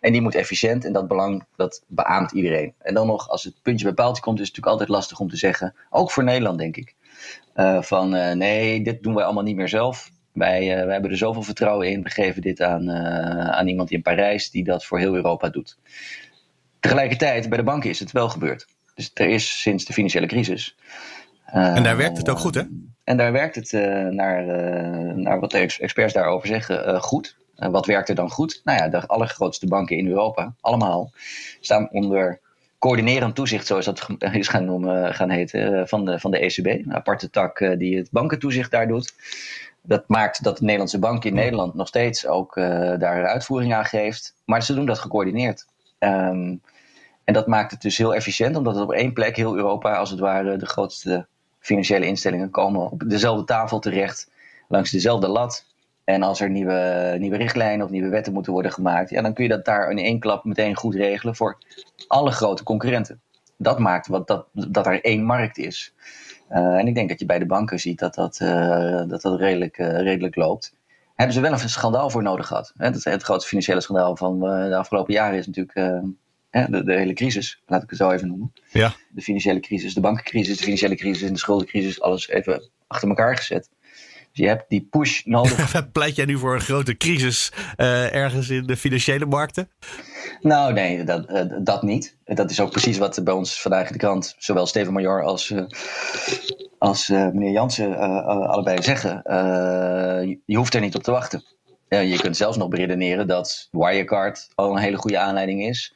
En 0.00 0.12
die 0.12 0.20
moet 0.20 0.34
efficiënt 0.34 0.84
en 0.84 0.92
dat 0.92 1.08
belang 1.08 1.44
dat 1.56 1.84
beaamt 1.86 2.32
iedereen. 2.32 2.74
En 2.78 2.94
dan 2.94 3.06
nog, 3.06 3.28
als 3.28 3.44
het 3.44 3.62
puntje 3.62 3.84
bij 3.84 3.94
paaltje 3.94 4.22
komt, 4.22 4.40
is 4.40 4.46
het 4.46 4.56
natuurlijk 4.56 4.80
altijd 4.80 4.98
lastig 4.98 5.20
om 5.20 5.28
te 5.28 5.36
zeggen, 5.36 5.74
ook 5.90 6.10
voor 6.10 6.24
Nederland 6.24 6.58
denk 6.58 6.76
ik, 6.76 6.94
van 7.80 8.08
nee, 8.38 8.82
dit 8.82 9.02
doen 9.02 9.14
wij 9.14 9.24
allemaal 9.24 9.42
niet 9.42 9.56
meer 9.56 9.68
zelf. 9.68 10.10
Wij, 10.32 10.66
wij 10.66 10.92
hebben 10.92 11.10
er 11.10 11.16
zoveel 11.16 11.42
vertrouwen 11.42 11.90
in, 11.90 12.02
we 12.02 12.10
geven 12.10 12.42
dit 12.42 12.60
aan, 12.60 12.90
aan 13.50 13.68
iemand 13.68 13.90
in 13.90 14.02
Parijs 14.02 14.50
die 14.50 14.64
dat 14.64 14.84
voor 14.84 14.98
heel 14.98 15.14
Europa 15.14 15.48
doet. 15.48 15.78
Tegelijkertijd, 16.80 17.48
bij 17.48 17.58
de 17.58 17.64
banken 17.64 17.90
is 17.90 17.98
het 17.98 18.12
wel 18.12 18.28
gebeurd. 18.28 18.66
Dus 18.94 19.10
er 19.14 19.28
is 19.28 19.60
sinds 19.60 19.84
de 19.84 19.92
financiële 19.92 20.26
crisis. 20.26 20.76
en 21.44 21.82
daar 21.82 21.96
werkt 21.96 22.16
het 22.16 22.28
ook 22.28 22.38
goed, 22.38 22.54
hè? 22.54 22.62
En 23.04 23.16
daar 23.16 23.32
werkt 23.32 23.54
het 23.54 23.72
uh, 23.72 24.06
naar, 24.08 24.44
uh, 24.46 25.14
naar 25.14 25.40
wat 25.40 25.50
de 25.50 25.58
experts 25.58 26.12
daarover 26.12 26.48
zeggen 26.48 26.88
uh, 26.88 27.02
goed. 27.02 27.36
wat 27.56 27.86
werkt 27.86 28.08
er 28.08 28.14
dan 28.14 28.30
goed? 28.30 28.60
Nou 28.64 28.78
ja, 28.78 28.88
de 28.88 29.06
allergrootste 29.06 29.66
banken 29.66 29.96
in 29.96 30.08
Europa, 30.08 30.54
allemaal, 30.60 31.12
staan 31.60 31.90
onder 31.90 32.40
coördinerend 32.78 33.34
toezicht, 33.34 33.66
zoals 33.66 33.84
dat 33.84 34.08
is 34.18 34.48
gaan, 34.48 34.64
noemen, 34.64 35.14
gaan 35.14 35.30
heten, 35.30 35.88
van, 35.88 36.04
de, 36.04 36.18
van 36.18 36.30
de 36.30 36.38
ECB. 36.38 36.66
Een 36.66 36.94
aparte 36.94 37.30
tak 37.30 37.78
die 37.78 37.96
het 37.96 38.10
bankentoezicht 38.10 38.70
daar 38.70 38.88
doet. 38.88 39.14
Dat 39.82 40.08
maakt 40.08 40.42
dat 40.44 40.56
de 40.56 40.62
Nederlandse 40.62 40.98
bank 40.98 41.24
in 41.24 41.34
Nederland 41.34 41.74
nog 41.74 41.88
steeds 41.88 42.26
ook 42.26 42.54
daar 42.98 43.26
uitvoering 43.26 43.74
aan 43.74 43.84
geeft. 43.84 44.34
Maar 44.44 44.62
ze 44.62 44.74
doen 44.74 44.86
dat 44.86 44.98
gecoördineerd. 44.98 45.66
Um, 45.98 46.60
en 47.24 47.34
dat 47.34 47.46
maakt 47.46 47.70
het 47.70 47.82
dus 47.82 47.98
heel 47.98 48.14
efficiënt, 48.14 48.56
omdat 48.56 48.74
het 48.74 48.84
op 48.84 48.92
één 48.92 49.12
plek 49.12 49.36
heel 49.36 49.56
Europa, 49.56 49.96
als 49.96 50.10
het 50.10 50.18
ware, 50.18 50.56
de 50.56 50.66
grootste 50.66 51.26
financiële 51.58 52.06
instellingen 52.06 52.50
komen 52.50 52.90
op 52.90 53.02
dezelfde 53.06 53.44
tafel 53.44 53.78
terecht, 53.78 54.30
langs 54.68 54.90
dezelfde 54.90 55.28
lat. 55.28 55.64
En 56.04 56.22
als 56.22 56.40
er 56.40 56.50
nieuwe, 56.50 57.14
nieuwe 57.18 57.36
richtlijnen 57.36 57.84
of 57.84 57.92
nieuwe 57.92 58.08
wetten 58.08 58.32
moeten 58.32 58.52
worden 58.52 58.72
gemaakt, 58.72 59.10
ja, 59.10 59.22
dan 59.22 59.34
kun 59.34 59.44
je 59.44 59.50
dat 59.50 59.64
daar 59.64 59.90
in 59.90 59.98
één 59.98 60.20
klap 60.20 60.44
meteen 60.44 60.76
goed 60.76 60.94
regelen 60.94 61.36
voor 61.36 61.58
alle 62.06 62.30
grote 62.30 62.62
concurrenten. 62.62 63.20
Dat 63.56 63.78
maakt 63.78 64.06
wat, 64.06 64.26
dat, 64.26 64.46
dat 64.52 64.86
er 64.86 65.04
één 65.04 65.24
markt 65.24 65.58
is. 65.58 65.94
Uh, 66.52 66.78
en 66.78 66.86
ik 66.86 66.94
denk 66.94 67.08
dat 67.08 67.18
je 67.18 67.26
bij 67.26 67.38
de 67.38 67.46
banken 67.46 67.78
ziet 67.78 67.98
dat 67.98 68.14
dat, 68.14 68.40
uh, 68.42 69.02
dat, 69.08 69.22
dat 69.22 69.40
redelijk, 69.40 69.78
uh, 69.78 70.00
redelijk 70.00 70.36
loopt. 70.36 70.74
Hebben 71.14 71.34
ze 71.34 71.40
wel 71.40 71.52
een 71.52 71.58
schandaal 71.58 72.10
voor 72.10 72.22
nodig 72.22 72.46
gehad. 72.46 72.72
Hè? 72.76 72.90
Dat, 72.90 73.04
het 73.04 73.22
grote 73.22 73.46
financiële 73.46 73.80
schandaal 73.80 74.16
van 74.16 74.40
de 74.40 74.76
afgelopen 74.76 75.14
jaren 75.14 75.38
is 75.38 75.46
natuurlijk 75.46 75.74
de, 76.50 76.84
de, 76.84 76.92
hele 76.92 77.12
crisis, 77.12 77.62
laat 77.66 77.82
ik 77.82 77.90
het 77.90 77.98
zo 77.98 78.10
even 78.10 78.28
noemen. 78.28 78.52
Ja. 78.70 78.92
De 79.10 79.22
financiële 79.22 79.60
crisis, 79.60 79.94
de 79.94 80.00
bankencrisis, 80.00 80.56
de 80.56 80.62
financiële 80.62 80.94
crisis 80.94 81.22
en 81.22 81.32
de 81.32 81.38
schuldencrisis, 81.38 82.00
alles 82.00 82.28
even 82.28 82.70
achter 82.86 83.08
elkaar 83.08 83.36
gezet. 83.36 83.68
Dus 84.32 84.44
je 84.44 84.50
hebt 84.50 84.64
die 84.68 84.86
push 84.90 85.24
nodig. 85.24 85.90
Pleit 85.92 86.16
jij 86.16 86.24
nu 86.24 86.38
voor 86.38 86.54
een 86.54 86.60
grote 86.60 86.96
crisis 86.96 87.52
uh, 87.76 88.14
ergens 88.14 88.48
in 88.48 88.66
de 88.66 88.76
financiële 88.76 89.26
markten? 89.26 89.68
Nou, 90.40 90.72
nee, 90.72 91.04
dat, 91.04 91.30
uh, 91.30 91.42
dat 91.60 91.82
niet. 91.82 92.16
Dat 92.24 92.50
is 92.50 92.60
ook 92.60 92.70
precies 92.70 92.98
wat 92.98 93.20
bij 93.24 93.34
ons 93.34 93.62
vandaag 93.62 93.86
in 93.86 93.92
de 93.92 93.98
krant, 93.98 94.34
zowel 94.38 94.66
Steven 94.66 94.92
Major 94.92 95.22
als, 95.22 95.50
uh, 95.50 95.62
als 96.78 97.08
meneer 97.08 97.50
Jansen, 97.50 97.96
allebei 98.48 98.82
zeggen. 98.82 99.22
Je, 100.28 100.38
je, 100.46 100.56
hoeft 100.56 100.74
er 100.74 100.80
niet 100.80 100.94
op 100.94 101.02
te 101.02 101.10
wachten. 101.10 101.44
je 101.88 102.18
kunt 102.20 102.36
zelfs 102.36 102.56
nog 102.56 102.68
beredeneren 102.68 103.26
dat 103.26 103.68
Wirecard 103.70 104.48
al 104.54 104.70
een 104.70 104.82
hele 104.82 104.96
goede 104.96 105.18
aanleiding 105.18 105.62
is. 105.62 105.94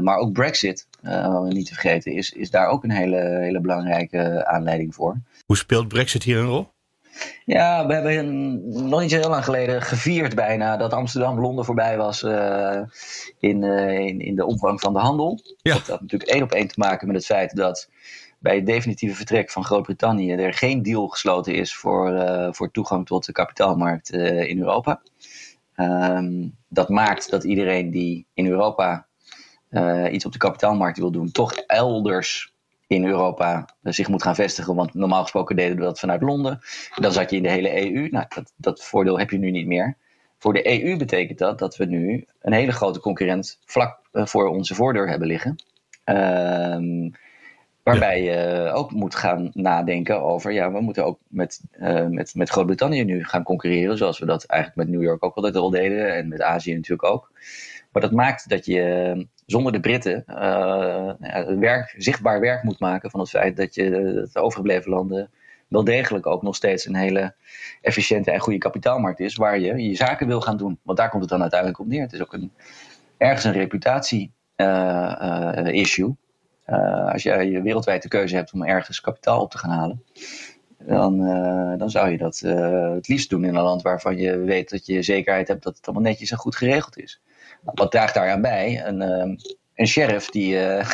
Maar 0.00 0.16
ook 0.16 0.32
Brexit, 0.32 0.86
niet 1.48 1.66
te 1.66 1.74
vergeten, 1.74 2.12
is, 2.12 2.32
is 2.32 2.50
daar 2.50 2.68
ook 2.68 2.84
een 2.84 2.90
hele, 2.90 3.38
hele 3.40 3.60
belangrijke 3.60 4.46
aanleiding 4.46 4.94
voor. 4.94 5.16
Hoe 5.46 5.56
speelt 5.56 5.88
Brexit 5.88 6.22
hier 6.22 6.38
een 6.38 6.46
rol? 6.46 6.71
Ja, 7.44 7.86
we 7.86 7.94
hebben 7.94 8.18
een, 8.18 8.88
nog 8.88 9.00
niet 9.00 9.10
zo 9.10 9.18
heel 9.18 9.30
lang 9.30 9.44
geleden 9.44 9.82
gevierd 9.82 10.34
bijna 10.34 10.76
dat 10.76 10.92
Amsterdam-Londen 10.92 11.64
voorbij 11.64 11.96
was 11.96 12.22
uh, 12.22 12.80
in, 13.38 13.62
in, 13.62 14.20
in 14.20 14.36
de 14.36 14.46
omvang 14.46 14.80
van 14.80 14.92
de 14.92 14.98
handel. 14.98 15.40
Ja. 15.62 15.74
Dat 15.74 15.86
had 15.86 16.00
natuurlijk 16.00 16.30
één 16.30 16.42
op 16.42 16.52
één 16.52 16.66
te 16.66 16.74
maken 16.76 17.06
met 17.06 17.16
het 17.16 17.26
feit 17.26 17.56
dat 17.56 17.88
bij 18.38 18.54
het 18.54 18.66
definitieve 18.66 19.16
vertrek 19.16 19.50
van 19.50 19.64
Groot-Brittannië 19.64 20.32
er 20.32 20.54
geen 20.54 20.82
deal 20.82 21.08
gesloten 21.08 21.54
is 21.54 21.74
voor, 21.74 22.28
voor 22.54 22.70
toegang 22.70 23.06
tot 23.06 23.26
de 23.26 23.32
kapitaalmarkt 23.32 24.10
in 24.10 24.58
Europa. 24.58 25.02
Um, 25.76 26.56
dat 26.68 26.88
maakt 26.88 27.30
dat 27.30 27.44
iedereen 27.44 27.90
die 27.90 28.26
in 28.34 28.46
Europa 28.46 29.06
iets 30.10 30.24
op 30.24 30.32
de 30.32 30.38
kapitaalmarkt 30.38 30.98
wil 30.98 31.10
doen, 31.10 31.30
toch 31.30 31.52
elders 31.52 32.51
in 32.94 33.04
Europa 33.04 33.68
zich 33.82 34.08
moet 34.08 34.22
gaan 34.22 34.34
vestigen. 34.34 34.74
Want 34.74 34.94
normaal 34.94 35.22
gesproken 35.22 35.56
deden 35.56 35.76
we 35.76 35.82
dat 35.82 35.98
vanuit 35.98 36.22
Londen. 36.22 36.60
Dan 36.94 37.12
zat 37.12 37.30
je 37.30 37.36
in 37.36 37.42
de 37.42 37.50
hele 37.50 37.92
EU. 37.92 38.08
Nou, 38.08 38.26
dat, 38.28 38.52
dat 38.56 38.84
voordeel 38.84 39.18
heb 39.18 39.30
je 39.30 39.38
nu 39.38 39.50
niet 39.50 39.66
meer. 39.66 39.96
Voor 40.38 40.52
de 40.52 40.84
EU 40.84 40.96
betekent 40.96 41.38
dat 41.38 41.58
dat 41.58 41.76
we 41.76 41.84
nu 41.84 42.24
een 42.40 42.52
hele 42.52 42.72
grote 42.72 43.00
concurrent 43.00 43.58
vlak 43.64 43.98
uh, 44.12 44.26
voor 44.26 44.48
onze 44.48 44.74
voordeur 44.74 45.08
hebben 45.08 45.28
liggen. 45.28 45.56
Ehm, 46.04 47.10
waarbij 47.82 48.22
je 48.22 48.70
ook 48.74 48.90
moet 48.90 49.14
gaan 49.14 49.50
nadenken 49.52 50.22
over, 50.22 50.52
ja, 50.52 50.72
we 50.72 50.80
moeten 50.80 51.04
ook 51.04 51.18
met, 51.28 51.60
met, 52.08 52.34
met 52.34 52.50
Groot-Brittannië 52.50 53.04
nu 53.04 53.24
gaan 53.24 53.42
concurreren, 53.42 53.96
zoals 53.96 54.18
we 54.18 54.26
dat 54.26 54.44
eigenlijk 54.44 54.88
met 54.88 54.96
New 54.96 55.06
York 55.06 55.24
ook 55.24 55.34
altijd 55.34 55.56
al 55.56 55.70
deden 55.70 56.14
en 56.14 56.28
met 56.28 56.42
Azië 56.42 56.74
natuurlijk 56.74 57.08
ook. 57.08 57.30
Maar 57.92 58.02
dat 58.02 58.12
maakt 58.12 58.48
dat 58.48 58.66
je 58.66 59.26
zonder 59.46 59.72
de 59.72 59.80
Britten 59.80 60.24
uh, 60.28 61.12
werk, 61.58 61.94
zichtbaar 61.96 62.40
werk 62.40 62.62
moet 62.62 62.80
maken 62.80 63.10
van 63.10 63.20
het 63.20 63.28
feit 63.28 63.56
dat 63.56 63.74
je 63.74 63.90
de 64.32 64.40
overgebleven 64.40 64.90
landen 64.90 65.30
wel 65.68 65.84
degelijk 65.84 66.26
ook 66.26 66.42
nog 66.42 66.56
steeds 66.56 66.86
een 66.86 66.94
hele 66.94 67.34
efficiënte 67.80 68.30
en 68.30 68.40
goede 68.40 68.58
kapitaalmarkt 68.58 69.20
is, 69.20 69.36
waar 69.36 69.58
je 69.58 69.82
je 69.82 69.94
zaken 69.94 70.26
wil 70.26 70.40
gaan 70.40 70.56
doen. 70.56 70.78
Want 70.82 70.98
daar 70.98 71.08
komt 71.08 71.22
het 71.22 71.30
dan 71.30 71.40
uiteindelijk 71.40 71.80
op 71.80 71.86
neer. 71.86 72.02
Het 72.02 72.12
is 72.12 72.20
ook 72.20 72.32
een, 72.32 72.52
ergens 73.16 73.44
een 73.44 73.52
reputatie-issue. 73.52 76.16
Uh, 76.66 77.12
als 77.12 77.22
je 77.22 77.60
wereldwijd 77.62 78.02
de 78.02 78.08
keuze 78.08 78.36
hebt 78.36 78.52
om 78.52 78.64
ergens 78.64 79.00
kapitaal 79.00 79.40
op 79.40 79.50
te 79.50 79.58
gaan 79.58 79.70
halen, 79.70 80.04
dan, 80.78 81.18
dan 81.78 81.90
zou 81.90 82.10
je 82.10 82.18
dat 82.18 82.38
het 82.38 83.08
liefst 83.08 83.30
doen 83.30 83.44
in 83.44 83.54
een 83.54 83.62
land 83.62 83.82
waarvan 83.82 84.16
je 84.16 84.38
weet 84.38 84.70
dat 84.70 84.86
je 84.86 85.02
zekerheid 85.02 85.48
hebt 85.48 85.62
dat 85.62 85.76
het 85.76 85.86
allemaal 85.86 86.10
netjes 86.10 86.30
en 86.30 86.36
goed 86.36 86.56
geregeld 86.56 86.98
is. 86.98 87.20
Wat 87.64 87.90
draagt 87.90 88.14
daaraan 88.14 88.40
bij? 88.40 88.86
Een, 88.86 89.00
uh, 89.02 89.36
een 89.74 89.86
sheriff 89.86 90.30
die, 90.30 90.54
uh, 90.54 90.90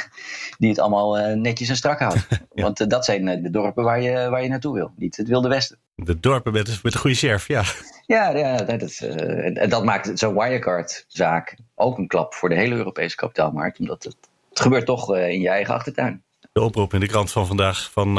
die 0.58 0.68
het 0.68 0.78
allemaal 0.78 1.18
uh, 1.18 1.34
netjes 1.34 1.68
en 1.68 1.76
strak 1.76 1.98
houdt. 1.98 2.26
ja. 2.54 2.62
Want 2.62 2.90
dat 2.90 3.04
zijn 3.04 3.42
de 3.42 3.50
dorpen 3.50 3.84
waar 3.84 4.00
je, 4.02 4.28
waar 4.28 4.42
je 4.42 4.48
naartoe 4.48 4.74
wil, 4.74 4.92
niet 4.96 5.16
het 5.16 5.28
Wilde 5.28 5.48
Westen. 5.48 5.78
De 5.94 6.20
dorpen 6.20 6.52
met, 6.52 6.82
met 6.82 6.94
een 6.94 7.00
goede 7.00 7.16
sheriff, 7.16 7.48
ja. 7.48 7.62
Ja, 8.06 8.28
ja 8.36 8.56
dat, 8.56 8.82
is, 8.82 9.00
en 9.00 9.68
dat 9.68 9.84
maakt 9.84 10.18
zo'n 10.18 10.34
Wirecard-zaak 10.34 11.56
ook 11.74 11.98
een 11.98 12.06
klap 12.06 12.34
voor 12.34 12.48
de 12.48 12.54
hele 12.54 12.74
Europese 12.74 13.16
kapitaalmarkt. 13.16 13.78
Omdat 13.78 14.04
het, 14.04 14.16
het 14.48 14.60
gebeurt 14.60 14.86
toch 14.86 15.16
in 15.16 15.40
je 15.40 15.48
eigen 15.48 15.74
achtertuin. 15.74 16.22
De 16.52 16.60
oproep 16.60 16.94
in 16.94 17.00
de 17.00 17.06
krant 17.06 17.32
van 17.32 17.46
vandaag 17.46 17.90
van 17.92 18.14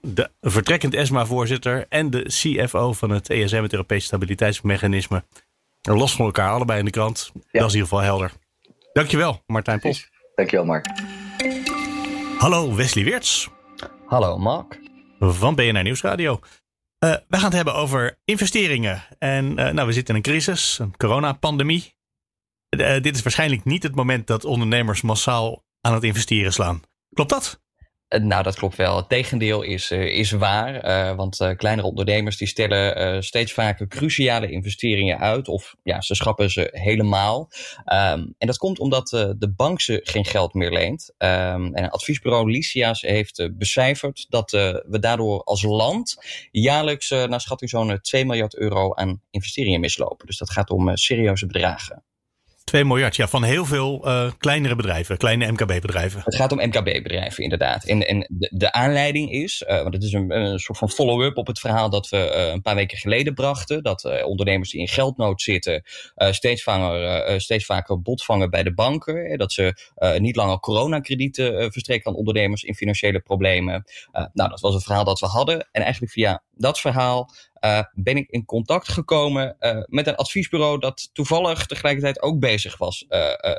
de 0.00 0.30
vertrekkend 0.40 0.94
ESMA-voorzitter 0.94 1.86
en 1.88 2.10
de 2.10 2.22
CFO 2.22 2.92
van 2.92 3.10
het 3.10 3.30
ESM, 3.30 3.62
het 3.62 3.72
Europese 3.72 4.06
Stabiliteitsmechanisme. 4.06 5.24
Los 5.92 6.16
van 6.16 6.24
elkaar, 6.24 6.50
allebei 6.50 6.78
in 6.78 6.84
de 6.84 6.90
krant. 6.90 7.30
Ja. 7.34 7.40
Dat 7.60 7.68
is 7.68 7.74
in 7.74 7.80
ieder 7.80 7.88
geval 7.88 8.00
helder. 8.00 8.32
Dankjewel, 8.92 9.42
Martijn 9.46 9.80
Pos. 9.80 10.08
Dankjewel, 10.34 10.66
Mark. 10.66 10.86
Hallo, 12.38 12.74
Wesley 12.74 13.04
Weerts. 13.04 13.48
Hallo, 14.06 14.38
Mark. 14.38 14.80
Van 15.18 15.54
BNR 15.54 15.82
Nieuwsradio. 15.82 16.40
Uh, 17.04 17.10
we 17.28 17.36
gaan 17.36 17.44
het 17.44 17.52
hebben 17.52 17.74
over 17.74 18.18
investeringen. 18.24 19.02
En 19.18 19.44
uh, 19.44 19.68
nou, 19.70 19.86
we 19.86 19.92
zitten 19.92 20.14
in 20.14 20.20
een 20.24 20.30
crisis, 20.32 20.78
een 20.78 20.96
coronapandemie. 20.96 21.94
Uh, 22.70 23.00
dit 23.00 23.16
is 23.16 23.22
waarschijnlijk 23.22 23.64
niet 23.64 23.82
het 23.82 23.94
moment 23.94 24.26
dat 24.26 24.44
ondernemers 24.44 25.02
massaal 25.02 25.64
aan 25.80 25.94
het 25.94 26.02
investeren 26.02 26.52
slaan. 26.52 26.82
Klopt 27.12 27.30
dat? 27.30 27.62
Nou, 28.22 28.42
dat 28.42 28.54
klopt 28.54 28.76
wel. 28.76 28.96
Het 28.96 29.08
tegendeel 29.08 29.62
is, 29.62 29.90
uh, 29.90 30.04
is 30.04 30.30
waar. 30.30 30.84
Uh, 30.84 31.16
want 31.16 31.54
kleinere 31.56 31.88
ondernemers 31.88 32.36
die 32.36 32.48
stellen 32.48 33.24
steeds 33.24 33.52
vaker 33.52 33.88
cruciale 33.88 34.50
investeringen 34.50 35.18
uit. 35.18 35.48
Of 35.48 35.74
ja, 35.82 36.00
ze 36.00 36.14
schrappen 36.14 36.50
ze 36.50 36.68
helemaal. 36.72 37.50
Um, 37.86 38.34
en 38.38 38.46
dat 38.46 38.56
komt 38.56 38.78
omdat 38.78 39.08
de 39.38 39.52
bank 39.56 39.80
ze 39.80 40.00
geen 40.02 40.24
geld 40.24 40.54
meer 40.54 40.70
leent. 40.70 41.12
Um, 41.18 41.74
en 41.74 41.90
adviesbureau 41.90 42.50
Lycia's 42.50 43.00
heeft 43.00 43.48
becijferd 43.52 44.26
dat 44.28 44.50
we 44.50 44.98
daardoor 45.00 45.42
als 45.42 45.62
land 45.62 46.16
jaarlijks 46.50 47.10
naar 47.10 47.40
schatting 47.40 47.70
zo'n 47.70 47.98
2 48.00 48.24
miljard 48.24 48.56
euro 48.56 48.94
aan 48.94 49.20
investeringen 49.30 49.80
mislopen. 49.80 50.26
Dus 50.26 50.38
dat 50.38 50.50
gaat 50.50 50.70
om 50.70 50.96
serieuze 50.96 51.46
bedragen. 51.46 52.02
2 52.64 52.84
miljard, 52.84 53.16
ja, 53.16 53.28
van 53.28 53.42
heel 53.42 53.64
veel 53.64 54.08
uh, 54.08 54.30
kleinere 54.38 54.76
bedrijven, 54.76 55.16
kleine 55.16 55.52
MKB-bedrijven. 55.52 56.20
Het 56.24 56.34
gaat 56.34 56.52
om 56.52 56.58
MKB-bedrijven, 56.58 57.42
inderdaad. 57.42 57.84
En, 57.84 58.08
en 58.08 58.26
de, 58.50 58.72
aanleiding 58.72 59.30
is, 59.30 59.64
uh, 59.68 59.82
want 59.82 59.94
het 59.94 60.02
is 60.02 60.12
een, 60.12 60.30
een 60.30 60.58
soort 60.58 60.78
van 60.78 60.90
follow-up 60.90 61.36
op 61.36 61.46
het 61.46 61.58
verhaal 61.58 61.90
dat 61.90 62.08
we 62.08 62.16
uh, 62.16 62.52
een 62.52 62.62
paar 62.62 62.74
weken 62.74 62.98
geleden 62.98 63.34
brachten. 63.34 63.82
Dat 63.82 64.24
ondernemers 64.24 64.70
die 64.70 64.80
in 64.80 64.88
geldnood 64.88 65.42
zitten 65.42 65.82
steeds, 66.16 66.62
vanger, 66.62 67.40
steeds 67.40 67.64
vaker 67.64 68.00
bot 68.00 68.24
vangen 68.24 68.50
bij 68.50 68.62
de 68.62 68.74
banken. 68.74 69.38
Dat 69.38 69.52
ze 69.52 69.76
niet 70.18 70.36
langer 70.36 70.58
coronakredieten 70.58 71.72
verstrekken 71.72 72.10
aan 72.10 72.16
ondernemers 72.16 72.62
in 72.62 72.74
financiële 72.74 73.20
problemen. 73.20 73.84
nou, 74.12 74.50
dat 74.50 74.60
was 74.60 74.74
het 74.74 74.84
verhaal 74.84 75.04
dat 75.04 75.20
we 75.20 75.26
hadden. 75.26 75.68
En 75.72 75.82
eigenlijk 75.82 76.12
via 76.12 76.42
dat 76.56 76.80
verhaal 76.80 77.30
uh, 77.64 77.80
ben 77.94 78.16
ik 78.16 78.30
in 78.30 78.44
contact 78.44 78.88
gekomen 78.88 79.56
uh, 79.60 79.78
met 79.86 80.06
een 80.06 80.14
adviesbureau 80.14 80.78
dat 80.78 81.10
toevallig 81.12 81.66
tegelijkertijd 81.66 82.22
ook 82.22 82.38
bezig 82.38 82.78
was 82.78 83.04
uh, 83.08 83.18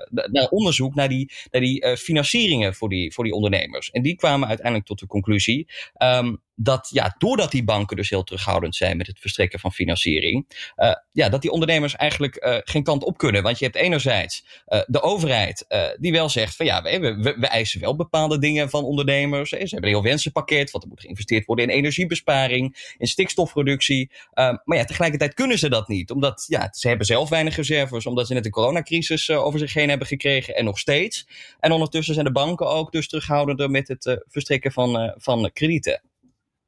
naar 0.10 0.48
onderzoek 0.50 0.96
naar 0.96 1.10
die, 1.10 1.32
naar 1.52 1.62
die 1.62 1.98
financieringen 1.98 2.76
voor 2.76 2.90
die, 2.90 3.14
voor 3.14 3.24
die 3.24 3.34
ondernemers. 3.34 3.92
En 3.92 4.02
die 4.02 4.16
kwamen 4.16 4.48
uiteindelijk 4.48 4.88
tot 4.88 5.00
de 5.00 5.08
conclusie 5.08 5.68
um, 5.98 6.42
dat 6.56 6.90
ja, 6.92 7.16
doordat 7.18 7.52
die 7.52 7.64
banken 7.64 7.98
dus 7.98 8.10
heel 8.10 8.24
terughoudend 8.24 8.76
zijn 8.76 8.98
met 8.98 9.08
het 9.08 9.20
verstrekken 9.20 9.60
van 9.60 9.72
financiering, 9.72 10.46
uh, 10.78 10.92
ja, 11.12 11.30
dat 11.30 11.42
die 11.42 11.52
ondernemers 11.52 11.96
eigenlijk 11.96 12.46
uh, 12.46 12.58
geen 12.64 12.84
kant 12.84 13.04
op 13.04 13.18
kunnen. 13.18 13.44
Want 13.44 13.60
je 13.60 13.66
hebt 13.66 13.78
enerzijds 13.78 14.46
uh, 14.68 14.82
de 14.86 15.02
overheid 15.02 15.66
die 16.00 16.12
wel 16.12 16.30
zegt 16.30 16.56
van 16.56 16.66
ja, 16.66 16.82
we, 16.82 17.00
we, 17.00 17.36
we, 17.40 17.48
eisen 17.48 17.80
wel 17.80 17.96
bepaalde 17.96 18.40
dingen 18.40 18.70
van 18.70 18.84
ondernemers. 18.84 19.50
Ze 19.50 19.58
hebben 19.58 19.84
een 19.84 19.96
heel 19.96 20.04
wensenpakket, 20.04 20.72
want 20.72 20.84
er 20.84 20.90
moet 20.90 21.02
geïnvesteerd 21.02 21.46
worden 21.46 21.66
in 21.66 21.76
energiebesparing, 21.76 22.94
in 22.98 23.08
stikstofreductie. 23.08 24.12
maar 24.34 24.78
ja, 24.78 24.84
tegelijkertijd 24.84 25.34
kunnen 25.34 25.60
ze 25.60 25.70
dat 25.70 25.88
niet, 25.88 26.12
omdat 26.12 26.46
ja, 26.48 26.70
ze 26.72 26.88
hebben 26.88 27.06
zelf 27.06 27.30
weinig 27.30 27.56
reserves, 27.56 28.06
omdat 28.06 28.28
ze 28.28 28.34
net 28.34 28.46
een 28.46 28.52
coronacrisis 28.52 29.30
over 29.30 29.60
zich 29.60 29.74
heen 29.74 29.90
hebben 29.90 30.08
gekregen 30.08 30.56
en 30.56 30.66
nog 30.66 30.80
steeds. 30.80 31.28
En 31.60 31.72
ondertussen 31.72 32.14
zijn 32.14 32.26
de 32.26 32.32
banken 32.32 32.68
ook 32.68 32.92
dus 32.92 33.08
terughoudender 33.08 33.70
met 33.70 33.88
het 33.88 34.24
verstrekken 34.28 34.72
van, 34.72 35.14
van 35.18 35.50
kredieten. 35.54 36.02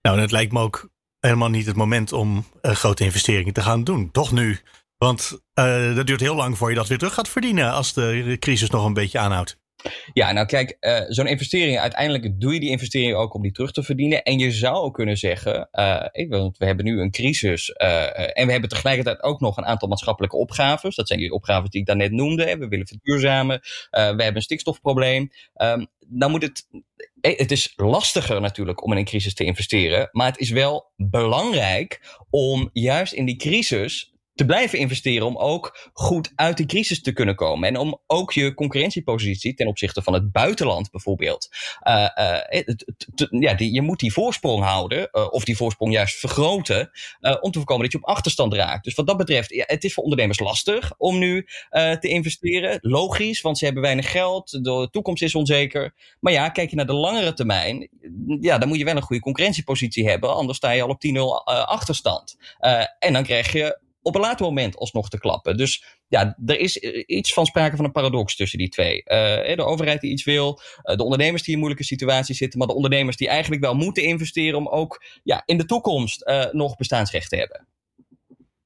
Nou, 0.07 0.19
het 0.19 0.31
lijkt 0.31 0.51
me 0.51 0.59
ook 0.59 0.89
helemaal 1.19 1.49
niet 1.49 1.65
het 1.65 1.75
moment 1.75 2.13
om 2.13 2.45
uh, 2.61 2.71
grote 2.71 3.03
investeringen 3.03 3.53
te 3.53 3.61
gaan 3.61 3.83
doen. 3.83 4.11
Toch 4.11 4.31
nu. 4.31 4.59
Want 4.97 5.41
uh, 5.59 5.95
dat 5.95 6.07
duurt 6.07 6.19
heel 6.19 6.35
lang 6.35 6.57
voor 6.57 6.69
je 6.69 6.75
dat 6.75 6.87
weer 6.87 6.97
terug 6.97 7.13
gaat 7.13 7.29
verdienen 7.29 7.71
als 7.71 7.93
de 7.93 8.37
crisis 8.39 8.69
nog 8.69 8.85
een 8.85 8.93
beetje 8.93 9.19
aanhoudt. 9.19 9.57
Ja, 10.13 10.31
nou 10.31 10.45
kijk, 10.45 10.77
uh, 10.79 10.99
zo'n 11.07 11.27
investering, 11.27 11.79
uiteindelijk 11.79 12.41
doe 12.41 12.53
je 12.53 12.59
die 12.59 12.69
investering 12.69 13.15
ook 13.15 13.33
om 13.33 13.41
die 13.41 13.51
terug 13.51 13.71
te 13.71 13.83
verdienen. 13.83 14.23
En 14.23 14.39
je 14.39 14.51
zou 14.51 14.75
ook 14.75 14.93
kunnen 14.93 15.17
zeggen, 15.17 15.69
uh, 15.71 16.29
want 16.29 16.57
we 16.57 16.65
hebben 16.65 16.85
nu 16.85 17.01
een 17.01 17.11
crisis 17.11 17.69
uh, 17.69 18.37
en 18.37 18.45
we 18.45 18.51
hebben 18.51 18.69
tegelijkertijd 18.69 19.23
ook 19.23 19.39
nog 19.39 19.57
een 19.57 19.65
aantal 19.65 19.87
maatschappelijke 19.87 20.37
opgaves. 20.37 20.95
Dat 20.95 21.07
zijn 21.07 21.19
die 21.19 21.31
opgaves 21.31 21.69
die 21.69 21.81
ik 21.81 21.87
daarnet 21.87 22.11
noemde. 22.11 22.57
We 22.57 22.67
willen 22.67 22.87
verduurzamen, 22.87 23.59
we 23.89 23.97
hebben 23.99 24.35
een 24.35 24.41
stikstofprobleem. 24.41 25.31
Um, 25.55 25.87
dan 26.07 26.31
moet 26.31 26.41
het, 26.41 26.67
het 27.21 27.51
is 27.51 27.73
lastiger 27.75 28.41
natuurlijk 28.41 28.83
om 28.83 28.91
in 28.91 28.97
een 28.97 29.05
crisis 29.05 29.33
te 29.33 29.43
investeren, 29.43 30.09
maar 30.11 30.27
het 30.27 30.39
is 30.39 30.49
wel 30.49 30.91
belangrijk 30.95 32.17
om 32.29 32.69
juist 32.73 33.13
in 33.13 33.25
die 33.25 33.35
crisis 33.35 34.13
te 34.37 34.45
blijven 34.45 34.79
investeren 34.79 35.27
om 35.27 35.37
ook 35.37 35.89
goed 35.93 36.31
uit 36.35 36.57
de 36.57 36.65
crisis 36.65 37.01
te 37.01 37.13
kunnen 37.13 37.35
komen. 37.35 37.69
En 37.69 37.77
om 37.77 38.01
ook 38.07 38.33
je 38.33 38.53
concurrentiepositie 38.53 39.53
ten 39.53 39.67
opzichte 39.67 40.01
van 40.01 40.13
het 40.13 40.31
buitenland 40.31 40.91
bijvoorbeeld. 40.91 41.49
Uh, 41.87 42.09
uh, 42.15 43.41
ja, 43.41 43.53
die, 43.53 43.73
je 43.73 43.81
moet 43.81 43.99
die 43.99 44.13
voorsprong 44.13 44.63
houden, 44.63 45.09
uh, 45.11 45.27
of 45.29 45.43
die 45.43 45.55
voorsprong 45.55 45.93
juist 45.93 46.15
vergroten, 46.15 46.91
om 47.41 47.51
te 47.51 47.57
voorkomen 47.57 47.83
dat 47.83 47.91
je 47.91 47.97
op 47.97 48.03
achterstand 48.03 48.53
raakt. 48.53 48.83
Dus 48.83 48.93
wat 48.95 49.07
dat 49.07 49.17
betreft, 49.17 49.63
het 49.67 49.83
is 49.83 49.93
voor 49.93 50.03
ondernemers 50.03 50.39
lastig 50.39 50.93
om 50.97 51.19
nu 51.19 51.47
te 51.71 52.07
investeren. 52.07 52.77
Logisch, 52.81 53.41
want 53.41 53.57
ze 53.57 53.65
hebben 53.65 53.83
weinig 53.83 54.11
geld, 54.11 54.63
de 54.63 54.87
toekomst 54.91 55.23
is 55.23 55.35
onzeker. 55.35 55.93
Maar 56.19 56.33
ja, 56.33 56.49
kijk 56.49 56.69
je 56.69 56.75
naar 56.75 56.85
de 56.85 56.93
langere 56.93 57.33
termijn, 57.33 57.89
ja, 58.39 58.57
dan 58.57 58.67
moet 58.67 58.77
je 58.77 58.85
wel 58.85 58.95
een 58.95 59.01
goede 59.01 59.21
concurrentiepositie 59.21 60.09
hebben, 60.09 60.35
anders 60.35 60.57
sta 60.57 60.71
je 60.71 60.81
al 60.81 60.89
op 60.89 61.05
10-0 61.07 61.19
achterstand. 61.65 62.37
en 62.99 63.13
dan 63.13 63.23
krijg 63.23 63.51
je 63.51 63.85
op 64.07 64.15
een 64.15 64.21
later 64.21 64.45
moment 64.45 64.77
alsnog 64.77 65.09
te 65.09 65.19
klappen. 65.19 65.57
Dus 65.57 65.83
ja, 66.07 66.37
er 66.45 66.59
is 66.59 66.79
eh, 66.79 67.03
iets 67.05 67.33
van 67.33 67.45
sprake 67.45 67.75
van 67.75 67.85
een 67.85 67.91
paradox 67.91 68.35
tussen 68.35 68.59
die 68.59 68.69
twee. 68.69 68.95
Uh, 68.97 69.55
de 69.55 69.63
overheid 69.63 70.01
die 70.01 70.11
iets 70.11 70.23
wil, 70.23 70.59
uh, 70.83 70.95
de 70.95 71.03
ondernemers 71.03 71.43
die 71.43 71.53
in 71.53 71.59
moeilijke 71.59 71.85
situaties 71.85 72.37
zitten, 72.37 72.59
maar 72.59 72.67
de 72.67 72.75
ondernemers 72.75 73.17
die 73.17 73.27
eigenlijk 73.27 73.61
wel 73.61 73.75
moeten 73.75 74.03
investeren 74.03 74.57
om 74.57 74.67
ook 74.67 75.03
ja, 75.23 75.41
in 75.45 75.57
de 75.57 75.65
toekomst 75.65 76.27
uh, 76.27 76.45
nog 76.51 76.75
bestaansrecht 76.75 77.29
te 77.29 77.35
hebben. 77.35 77.67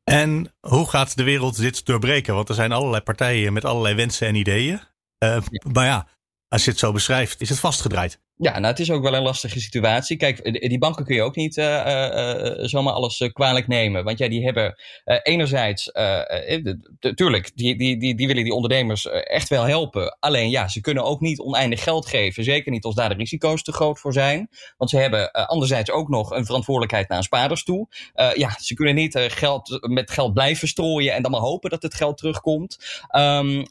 En 0.04 0.54
hoe 0.60 0.90
gaat 0.90 1.18
de 1.18 1.24
wereld 1.24 1.58
dit 1.58 1.86
doorbreken? 1.86 2.36
Want 2.36 2.50
er 2.50 2.56
zijn 2.56 2.72
allerlei 2.72 3.02
partijen 3.02 3.54
met 3.54 3.66
allerlei 3.66 3.96
wensen 3.96 4.28
en 4.28 4.36
ideeën. 4.36 4.80
Ja. 5.18 5.42
Maar 5.72 5.86
ja, 5.86 6.08
als 6.48 6.64
je 6.64 6.70
het 6.70 6.80
zo 6.80 6.92
beschrijft, 6.92 7.42
is 7.42 7.50
het 7.50 7.60
vastgedraaid. 7.60 8.20
Ja, 8.36 8.52
nou, 8.52 8.66
het 8.66 8.80
is 8.80 8.92
ook 8.92 9.04
wel 9.04 9.16
een 9.16 9.22
lastige 9.22 9.60
situatie. 9.60 10.18
Kijk, 10.18 10.70
die 10.70 10.78
banken 10.78 11.06
kun 11.06 11.16
je 11.16 11.22
ook 11.22 11.36
niet 11.36 11.58
uh, 11.58 11.66
uh, 11.66 12.52
zomaar 12.56 12.94
alles 12.94 13.30
kwalijk 13.34 13.68
nemen. 13.68 14.04
Want 14.04 14.18
ja, 14.18 14.28
die 14.30 14.44
hebben 14.44 14.76
enerzijds, 15.24 15.92
tuurlijk, 17.16 17.52
die, 17.56 17.78
die, 17.78 17.98
die, 17.98 18.16
die 18.16 18.28
willen 18.28 18.44
die 18.44 18.54
ondernemers 18.54 19.06
echt 19.10 19.50
wel 19.50 19.64
helpen. 19.64 20.18
Alleen 20.20 20.50
ja, 20.50 20.68
ze 20.68 20.82
kunnen 20.82 21.04
ook 21.04 21.20
niet 21.20 21.40
oneindig 21.40 21.84
geld 21.84 22.08
geven. 22.08 22.44
Zeker 22.44 22.72
niet 22.72 22.84
als 22.84 22.96
daar 22.96 23.10
de 23.10 23.16
risico's 23.16 23.64
te 23.64 23.72
groot 23.72 24.00
voor 24.00 24.14
zijn. 24.14 24.50
Want 24.78 24.90
ze 24.90 24.98
hebben 24.98 25.32
anderzijds 25.32 25.92
ook 25.92 26.10
nog 26.10 26.32
een 26.32 26.46
verantwoordelijkheid 26.46 27.10
naar 27.10 27.24
spaarders 27.24 27.64
toe. 27.64 27.88
ja, 28.34 28.58
ze 28.60 28.74
kunnen 28.74 28.96
niet 28.96 29.20
geld, 29.20 29.88
met 29.90 30.12
geld 30.12 30.34
blijven 30.34 30.68
strooien 30.68 31.14
en 31.14 31.22
dan 31.22 31.32
maar 31.32 31.42
hopen 31.42 31.70
dat 31.70 31.82
het 31.84 31.94
geld 31.94 32.18
terugkomt. 32.18 32.78
Um, 33.16 33.64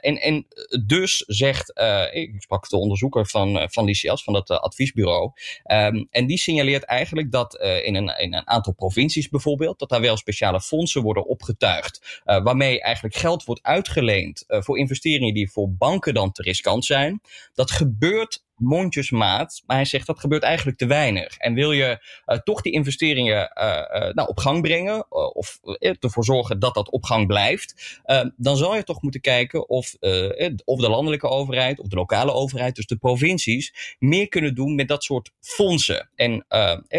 en, 0.00 0.20
en 0.20 0.46
dus 0.86 1.16
zegt, 1.26 1.80
ik 2.12 2.34
sprak 2.38 2.68
de 2.68 2.76
onderzoeker 2.76 3.26
van, 3.26 3.68
van 3.70 3.86
die 3.86 3.92
van 4.02 4.32
dat 4.32 4.50
uh, 4.50 4.58
adviesbureau. 4.58 5.32
Um, 5.72 6.06
en 6.10 6.26
die 6.26 6.38
signaleert 6.38 6.84
eigenlijk 6.84 7.32
dat 7.32 7.60
uh, 7.60 7.86
in, 7.86 7.94
een, 7.94 8.08
in 8.18 8.34
een 8.34 8.48
aantal 8.48 8.72
provincies 8.72 9.28
bijvoorbeeld, 9.28 9.78
dat 9.78 9.88
daar 9.88 10.00
wel 10.00 10.16
speciale 10.16 10.60
fondsen 10.60 11.02
worden 11.02 11.26
opgetuigd. 11.26 12.22
Uh, 12.24 12.42
waarmee 12.42 12.80
eigenlijk 12.80 13.14
geld 13.14 13.44
wordt 13.44 13.62
uitgeleend 13.62 14.44
voor 14.46 14.78
investeringen 14.78 15.34
die 15.34 15.50
voor 15.50 15.72
banken 15.72 16.14
dan 16.14 16.32
te 16.32 16.42
riskant 16.42 16.84
zijn. 16.84 17.20
Dat 17.54 17.70
gebeurt 17.70 18.42
mondjesmaat. 18.56 19.62
Maar 19.66 19.76
hij 19.76 19.84
zegt 19.84 20.06
dat 20.06 20.20
gebeurt 20.20 20.42
eigenlijk 20.42 20.78
te 20.78 20.86
weinig. 20.86 21.36
En 21.36 21.54
wil 21.54 21.72
je 21.72 21.98
uh, 22.26 22.38
toch 22.38 22.60
die 22.60 22.72
investeringen 22.72 23.52
uh, 23.54 24.12
nou, 24.12 24.28
op 24.28 24.38
gang 24.38 24.62
brengen, 24.62 25.12
of 25.34 25.58
ervoor 26.00 26.24
zorgen 26.24 26.58
dat 26.58 26.74
dat 26.74 26.90
op 26.90 27.04
gang 27.04 27.26
blijft, 27.26 28.00
dan 28.36 28.56
zal 28.56 28.76
je 28.76 28.82
toch 28.82 29.02
moeten 29.02 29.20
kijken 29.20 29.68
of, 29.68 29.94
of 30.64 30.80
de 30.80 30.88
landelijke 30.88 31.28
overheid, 31.28 31.80
of 31.80 31.88
de 31.88 31.96
lokale 31.96 32.32
overheid, 32.32 32.76
dus 32.76 32.86
de 32.86 32.96
provincies, 32.96 33.96
meer 33.98 34.28
kunnen 34.28 34.54
doen 34.54 34.74
met 34.74 34.88
dat 34.88 35.04
soort 35.04 35.30
fondsen. 35.40 36.10
En 36.14 36.44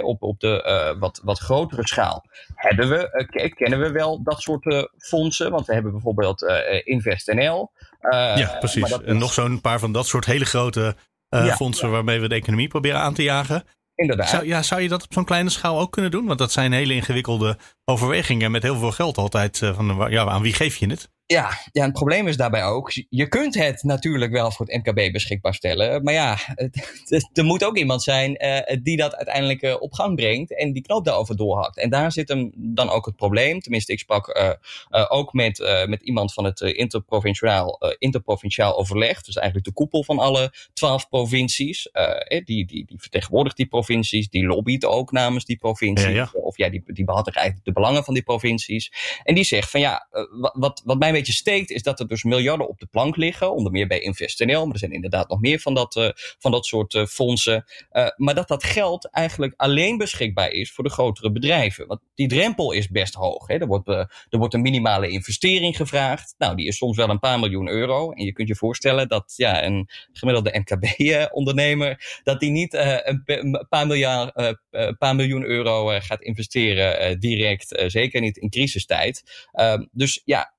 op, 0.04 0.22
op 0.24 0.40
de 0.40 0.96
wat, 1.00 1.22
wat 1.24 1.40
grotere 1.40 1.88
schaal 1.88 2.26
hebben 2.56 2.90
we, 2.90 3.52
kennen 3.56 3.80
we 3.80 3.92
wel 3.92 4.24
dat 4.24 4.42
soort 4.42 4.90
fondsen, 4.98 5.52
want 5.52 5.66
we 5.66 5.74
hebben 5.74 5.92
bijvoorbeeld 5.92 6.46
InvestNL. 6.84 7.72
ja, 8.12 8.56
precies. 8.60 8.92
En 8.92 9.18
nog 9.18 9.34
zo'n 9.34 9.62
paar 9.62 9.80
van 9.80 9.92
dat 9.92 10.08
soort 10.08 10.26
hele 10.26 10.46
grote 10.46 10.96
uh, 11.36 11.56
fondsen 11.56 11.92
waarmee 11.92 12.20
we 12.20 12.28
de 12.28 12.36
economie 12.36 12.68
proberen 12.68 13.00
aan 13.00 13.14
te 13.14 13.24
jagen. 13.24 13.64
Inderdaad. 13.96 14.30
Zou, 14.30 14.46
ja, 14.46 14.62
zou 14.62 14.82
je 14.82 14.90
dat 14.90 15.04
op 15.04 15.14
zo'n 15.14 15.26
kleine 15.26 15.50
schaal 15.50 15.80
ook 15.80 15.92
kunnen 15.92 16.12
doen? 16.12 16.26
Want 16.26 16.40
dat 16.40 16.52
zijn 16.52 16.72
hele 16.72 16.94
ingewikkelde 16.94 17.58
overwegingen 17.86 18.52
met 18.52 18.64
heel 18.64 18.78
veel 18.78 18.92
geld 18.92 19.18
altijd. 19.18 19.62
Uh, 19.62 19.76
van, 19.76 20.12
ja, 20.12 20.26
aan 20.26 20.42
wie 20.42 20.54
geef 20.54 20.76
je 20.76 20.88
het? 20.88 21.10
Ja, 21.28 21.50
ja, 21.72 21.84
het 21.84 21.94
probleem 21.94 22.28
is 22.28 22.38
daarbij 22.38 22.64
ook, 22.64 22.92
je 23.10 23.28
kunt 23.28 23.56
het 23.56 23.84
natuurlijk 23.84 24.32
wel 24.32 24.52
voor 24.52 24.66
het 24.66 24.86
MKB 24.86 25.12
beschikbaar 25.12 25.54
stellen. 25.54 26.04
Maar 26.04 26.14
ja, 26.14 26.38
er 27.34 27.44
moet 27.44 27.64
ook 27.64 27.78
iemand 27.78 28.04
zijn 28.04 28.46
uh, 28.46 28.78
die 28.84 28.98
dat 28.98 29.16
uiteindelijk 29.16 29.62
uh, 29.62 29.76
op 29.82 29.94
gang 29.94 30.16
brengt 30.16 30.58
en 30.58 30.74
die 30.74 30.82
knoop 30.82 31.06
daarover 31.06 31.36
doorhakt. 31.36 31.78
En 31.78 31.90
daar 31.90 32.12
zit 32.12 32.30
hem 32.30 32.52
dan 32.56 32.90
ook 32.90 33.06
het 33.06 33.16
probleem. 33.16 33.60
Tenminste, 33.60 33.92
ik 33.92 34.00
sprak 34.00 34.38
uh, 34.38 35.06
ook 35.10 35.34
met, 35.34 35.84
met 35.88 36.02
iemand 36.02 36.34
van 36.34 36.44
het 36.44 36.62
interprovinciaal, 36.62 37.96
interprovinciaal 37.98 38.78
overleg. 38.78 39.22
Dus 39.22 39.36
eigenlijk 39.36 39.68
de 39.68 39.74
koepel 39.74 40.04
van 40.04 40.20
alle 40.20 40.54
twaalf 40.74 41.10
provincies. 41.10 41.90
die, 42.28 42.44
die, 42.46 42.66
die 42.66 42.96
vertegenwoordigt 42.98 43.58
die 43.58 43.68
provincies, 43.68 44.30
die 44.30 44.46
lobbyt 44.46 44.86
ook 44.86 45.12
namens 45.12 45.46
die 45.46 45.58
provincies. 45.58 46.08
Ja, 46.08 46.10
ja. 46.10 46.30
Of 46.34 46.58
ja, 46.58 46.70
die, 46.70 46.84
die 46.86 47.06
behartigt 47.06 47.38
eigenlijk 47.38 47.66
de 47.66 47.74
belangen 47.74 48.04
van 48.04 48.14
die 48.14 48.24
provincies. 48.24 48.92
En 49.24 49.36
die 49.36 49.44
zegt 49.44 49.70
van 49.70 49.80
ja, 49.80 50.08
wat, 50.54 50.82
wat 50.86 51.00
mij 51.00 51.14
beetje 51.18 51.34
steekt, 51.34 51.70
is 51.70 51.84
dat 51.84 52.00
er 52.00 52.08
dus 52.08 52.24
miljarden 52.24 52.68
op 52.68 52.80
de 52.80 52.86
plank 52.86 53.16
liggen. 53.16 53.54
Onder 53.54 53.72
meer 53.72 53.88
bij 53.88 54.00
InvestNL, 54.00 54.66
maar 54.66 54.74
er 54.74 54.80
zijn 54.80 54.92
inderdaad 54.92 55.30
nog 55.30 55.40
meer 55.40 55.60
van 55.60 55.74
dat, 55.74 55.96
uh, 55.96 56.10
van 56.16 56.52
dat 56.52 56.66
soort 56.66 56.94
uh, 56.94 57.06
fondsen. 57.06 57.66
Uh, 57.92 58.08
maar 58.16 58.36
dat 58.36 58.48
dat 58.48 58.64
geld 58.64 59.10
eigenlijk 59.10 59.54
alleen 59.58 59.98
beschikbaar 59.98 60.52
is 60.52 60.72
voor 60.72 60.84
de 60.84 60.90
grotere 60.90 61.32
bedrijven. 61.32 61.88
Want 61.88 62.00
die 62.16 62.28
drempel 62.28 62.72
is 62.72 62.90
best 62.90 63.14
hoog. 63.14 63.48
Hè. 63.48 63.56
Er, 63.56 63.68
wordt, 63.68 63.88
er 63.88 64.08
wordt 64.30 64.54
een 64.54 64.62
minimale 64.62 65.08
investering 65.10 65.76
gevraagd. 65.76 66.36
Nou, 66.38 66.56
die 66.56 66.68
is 66.68 66.78
soms 66.78 66.98
wel 66.98 67.10
een 67.10 67.20
paar 67.20 67.40
miljoen 67.40 67.70
euro. 67.70 68.12
En 68.12 68.26
je 68.26 68.34
kunt 68.34 68.48
je 68.48 68.56
voorstellen 68.56 69.08
dat 69.08 69.34
ja, 69.36 69.64
een 69.64 69.90
gemiddelde 70.12 70.60
MKB-ondernemer, 70.60 72.22
dat 72.24 72.40
die 72.40 72.52
niet 72.52 72.74
een 72.74 73.66
paar, 73.70 73.88
miljard, 73.88 74.58
paar 74.98 75.16
miljoen 75.16 75.44
euro 75.44 76.00
gaat 76.00 76.22
investeren 76.22 77.20
direct. 77.20 77.84
zeker 77.88 78.22
niet 78.22 78.38
in 78.38 78.50
crisistijd. 78.50 79.24
Ehm, 79.52 79.86
dus 79.92 80.22
ja, 80.26 80.55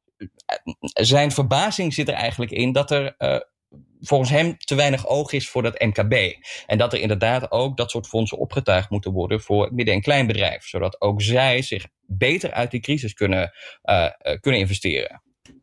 zijn 0.93 1.33
verbazing 1.33 1.95
zit 1.95 2.09
er 2.09 2.15
eigenlijk 2.15 2.51
in 2.51 2.73
dat 2.73 2.91
er 2.91 3.17
volgens 4.01 4.31
hem 4.31 4.59
te 4.59 4.75
weinig 4.75 5.07
oog 5.07 5.33
is 5.33 5.49
voor 5.49 5.63
dat 5.63 5.81
MKB. 5.81 6.37
En 6.67 6.79
dat 6.79 6.93
er 6.93 6.99
inderdaad 6.99 7.51
ook 7.51 7.77
dat 7.77 7.91
soort 7.91 8.07
fondsen 8.07 8.39
opgetuigd 8.39 8.91
moeten 8.91 9.13
worden 9.13 9.41
voor 9.41 9.75
midden- 9.75 9.95
en 9.95 10.01
kleinbedrijf. 10.01 10.65
Zodat 10.65 11.01
ook 11.01 11.23
zij 11.23 11.63
zich 11.63 11.87
beter 12.07 12.53
uit 12.53 12.71
die 12.71 12.81
crisis 12.81 13.15
kunnen, 13.15 13.53
uh, 13.85 14.09
kunnen 14.41 14.61
investeren. 14.61 15.23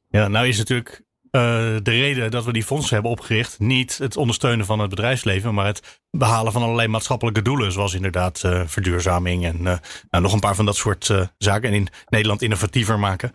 Ja, 0.09 0.27
nou 0.27 0.47
is 0.47 0.57
natuurlijk 0.57 1.01
de 1.31 1.81
reden 1.83 2.31
dat 2.31 2.45
we 2.45 2.53
die 2.53 2.63
fondsen 2.63 2.93
hebben 2.93 3.11
opgericht 3.11 3.59
niet 3.59 3.97
het 3.97 4.17
ondersteunen 4.17 4.65
van 4.65 4.79
het 4.79 4.89
bedrijfsleven, 4.89 5.53
maar 5.53 5.65
het 5.65 6.01
behalen 6.11 6.51
van 6.51 6.61
allerlei 6.61 6.87
maatschappelijke 6.87 7.41
doelen, 7.41 7.71
zoals 7.71 7.93
inderdaad 7.93 8.39
verduurzaming 8.65 9.45
en 9.45 9.61
nou, 9.61 10.23
nog 10.23 10.33
een 10.33 10.39
paar 10.39 10.55
van 10.55 10.65
dat 10.65 10.75
soort 10.75 11.29
zaken. 11.37 11.69
En 11.69 11.75
in 11.75 11.87
Nederland 12.09 12.41
innovatiever 12.41 12.99
maken. 12.99 13.31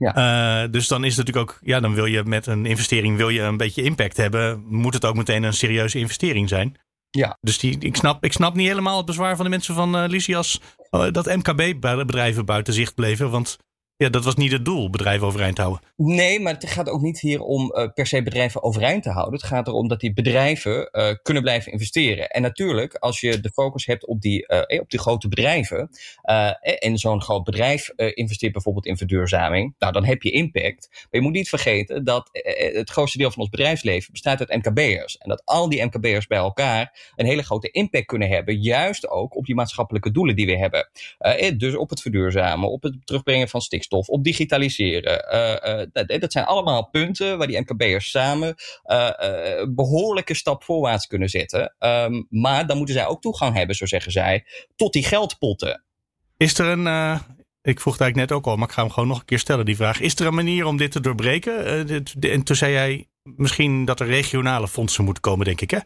Ja. 0.00 0.62
Uh, 0.64 0.70
dus 0.70 0.88
dan 0.88 1.04
is 1.04 1.16
het 1.16 1.26
natuurlijk 1.26 1.50
ook, 1.50 1.58
ja, 1.62 1.80
dan 1.80 1.94
wil 1.94 2.04
je 2.04 2.24
met 2.24 2.46
een 2.46 2.66
investering 2.66 3.16
wil 3.16 3.28
je 3.28 3.40
een 3.40 3.56
beetje 3.56 3.82
impact 3.82 4.16
hebben. 4.16 4.64
Moet 4.68 4.94
het 4.94 5.04
ook 5.04 5.16
meteen 5.16 5.42
een 5.42 5.52
serieuze 5.52 5.98
investering 5.98 6.48
zijn. 6.48 6.76
Ja. 7.10 7.38
Dus 7.40 7.58
die, 7.58 7.78
ik, 7.78 7.96
snap, 7.96 8.24
ik 8.24 8.32
snap 8.32 8.54
niet 8.54 8.66
helemaal 8.66 8.96
het 8.96 9.06
bezwaar 9.06 9.36
van 9.36 9.44
de 9.44 9.50
mensen 9.50 9.74
van 9.74 9.96
uh, 9.96 10.08
Lysias. 10.08 10.60
Uh, 10.90 11.10
dat 11.10 11.26
MKB-bedrijven 11.26 12.44
buiten 12.44 12.74
zicht 12.74 12.94
bleven. 12.94 13.30
Want 13.30 13.58
ja, 14.00 14.08
dat 14.08 14.24
was 14.24 14.34
niet 14.34 14.52
het 14.52 14.64
doel, 14.64 14.90
bedrijven 14.90 15.26
overeind 15.26 15.58
houden. 15.58 15.80
Nee, 15.96 16.40
maar 16.40 16.54
het 16.54 16.68
gaat 16.70 16.88
ook 16.88 17.00
niet 17.00 17.20
hier 17.20 17.40
om 17.40 17.72
uh, 17.74 17.86
per 17.94 18.06
se 18.06 18.22
bedrijven 18.22 18.62
overeind 18.62 19.02
te 19.02 19.10
houden. 19.10 19.34
Het 19.34 19.48
gaat 19.48 19.66
erom 19.66 19.88
dat 19.88 20.00
die 20.00 20.12
bedrijven 20.12 20.88
uh, 20.92 21.10
kunnen 21.22 21.42
blijven 21.42 21.72
investeren. 21.72 22.28
En 22.28 22.42
natuurlijk, 22.42 22.94
als 22.94 23.20
je 23.20 23.40
de 23.40 23.50
focus 23.50 23.86
hebt 23.86 24.06
op 24.06 24.20
die, 24.20 24.44
uh, 24.68 24.80
op 24.80 24.90
die 24.90 24.98
grote 24.98 25.28
bedrijven. 25.28 25.90
en 26.78 26.98
zo'n 26.98 27.22
groot 27.22 27.44
bedrijf 27.44 27.88
investeert 27.96 28.52
bijvoorbeeld 28.52 28.86
in 28.86 28.96
verduurzaming. 28.96 29.74
Nou, 29.78 29.92
dan 29.92 30.04
heb 30.04 30.22
je 30.22 30.30
impact. 30.30 30.88
Maar 30.90 31.08
je 31.10 31.20
moet 31.20 31.32
niet 31.32 31.48
vergeten 31.48 32.04
dat 32.04 32.30
het 32.72 32.90
grootste 32.90 33.18
deel 33.18 33.30
van 33.30 33.40
ons 33.40 33.50
bedrijfsleven 33.50 34.12
bestaat 34.12 34.40
uit 34.40 34.64
MKB'ers. 34.64 35.18
En 35.18 35.28
dat 35.28 35.42
al 35.44 35.68
die 35.68 35.84
MKB'ers 35.84 36.26
bij 36.26 36.38
elkaar 36.38 37.12
een 37.16 37.26
hele 37.26 37.42
grote 37.42 37.70
impact 37.70 38.06
kunnen 38.06 38.28
hebben. 38.28 38.60
Juist 38.60 39.08
ook 39.08 39.36
op 39.36 39.46
die 39.46 39.54
maatschappelijke 39.54 40.10
doelen 40.10 40.36
die 40.36 40.46
we 40.46 40.56
hebben. 40.56 40.88
dus 41.58 41.76
op 41.76 41.90
het 41.90 42.00
verduurzamen, 42.00 42.70
op 42.70 42.82
het 42.82 43.06
terugbrengen 43.06 43.48
van 43.48 43.60
stikstof 43.60 43.88
op 43.92 44.24
digitaliseren. 44.24 45.24
Uh, 45.34 45.84
dat, 45.92 46.20
dat, 46.20 46.32
zijn 46.32 46.44
allemaal 46.44 46.88
punten 46.88 47.38
waar 47.38 47.46
die 47.46 47.60
MKB'ers 47.60 48.10
samen 48.10 48.54
uh, 48.86 49.10
behoorlijke 49.68 50.34
stap 50.34 50.64
voorwaarts 50.64 51.06
kunnen 51.06 51.28
zetten. 51.28 51.74
Um, 51.78 52.26
maar 52.28 52.66
dan 52.66 52.76
moeten 52.76 52.94
zij 52.94 53.06
ook 53.06 53.20
toegang 53.20 53.56
hebben, 53.56 53.76
zo 53.76 53.86
zeggen 53.86 54.12
zij, 54.12 54.44
tot 54.76 54.92
die 54.92 55.04
geldpotten. 55.04 55.84
Is 56.36 56.58
er 56.58 56.66
een, 56.66 56.86
ik 57.62 57.80
vroeg 57.80 57.92
het 57.92 58.02
eigenlijk 58.02 58.16
net 58.16 58.32
ook 58.32 58.46
al, 58.46 58.56
maar 58.56 58.68
ik 58.68 58.74
ga 58.74 58.82
hem 58.82 58.90
gewoon 58.90 59.08
nog 59.08 59.18
een 59.18 59.24
keer 59.24 59.38
stellen, 59.38 59.64
die 59.64 59.76
vraag. 59.76 60.00
Is 60.00 60.14
er 60.14 60.26
een 60.26 60.34
manier 60.34 60.64
om 60.64 60.76
dit 60.76 60.92
te 60.92 61.00
doorbreken? 61.00 61.86
en 62.20 62.42
toen 62.42 62.56
zei 62.56 62.72
jij 62.72 63.08
misschien 63.22 63.84
dat 63.84 64.00
er 64.00 64.06
regionale 64.06 64.68
fondsen 64.68 65.04
moeten 65.04 65.22
komen, 65.22 65.46
denk 65.46 65.60
ik. 65.60 65.70
Hè? 65.70 65.78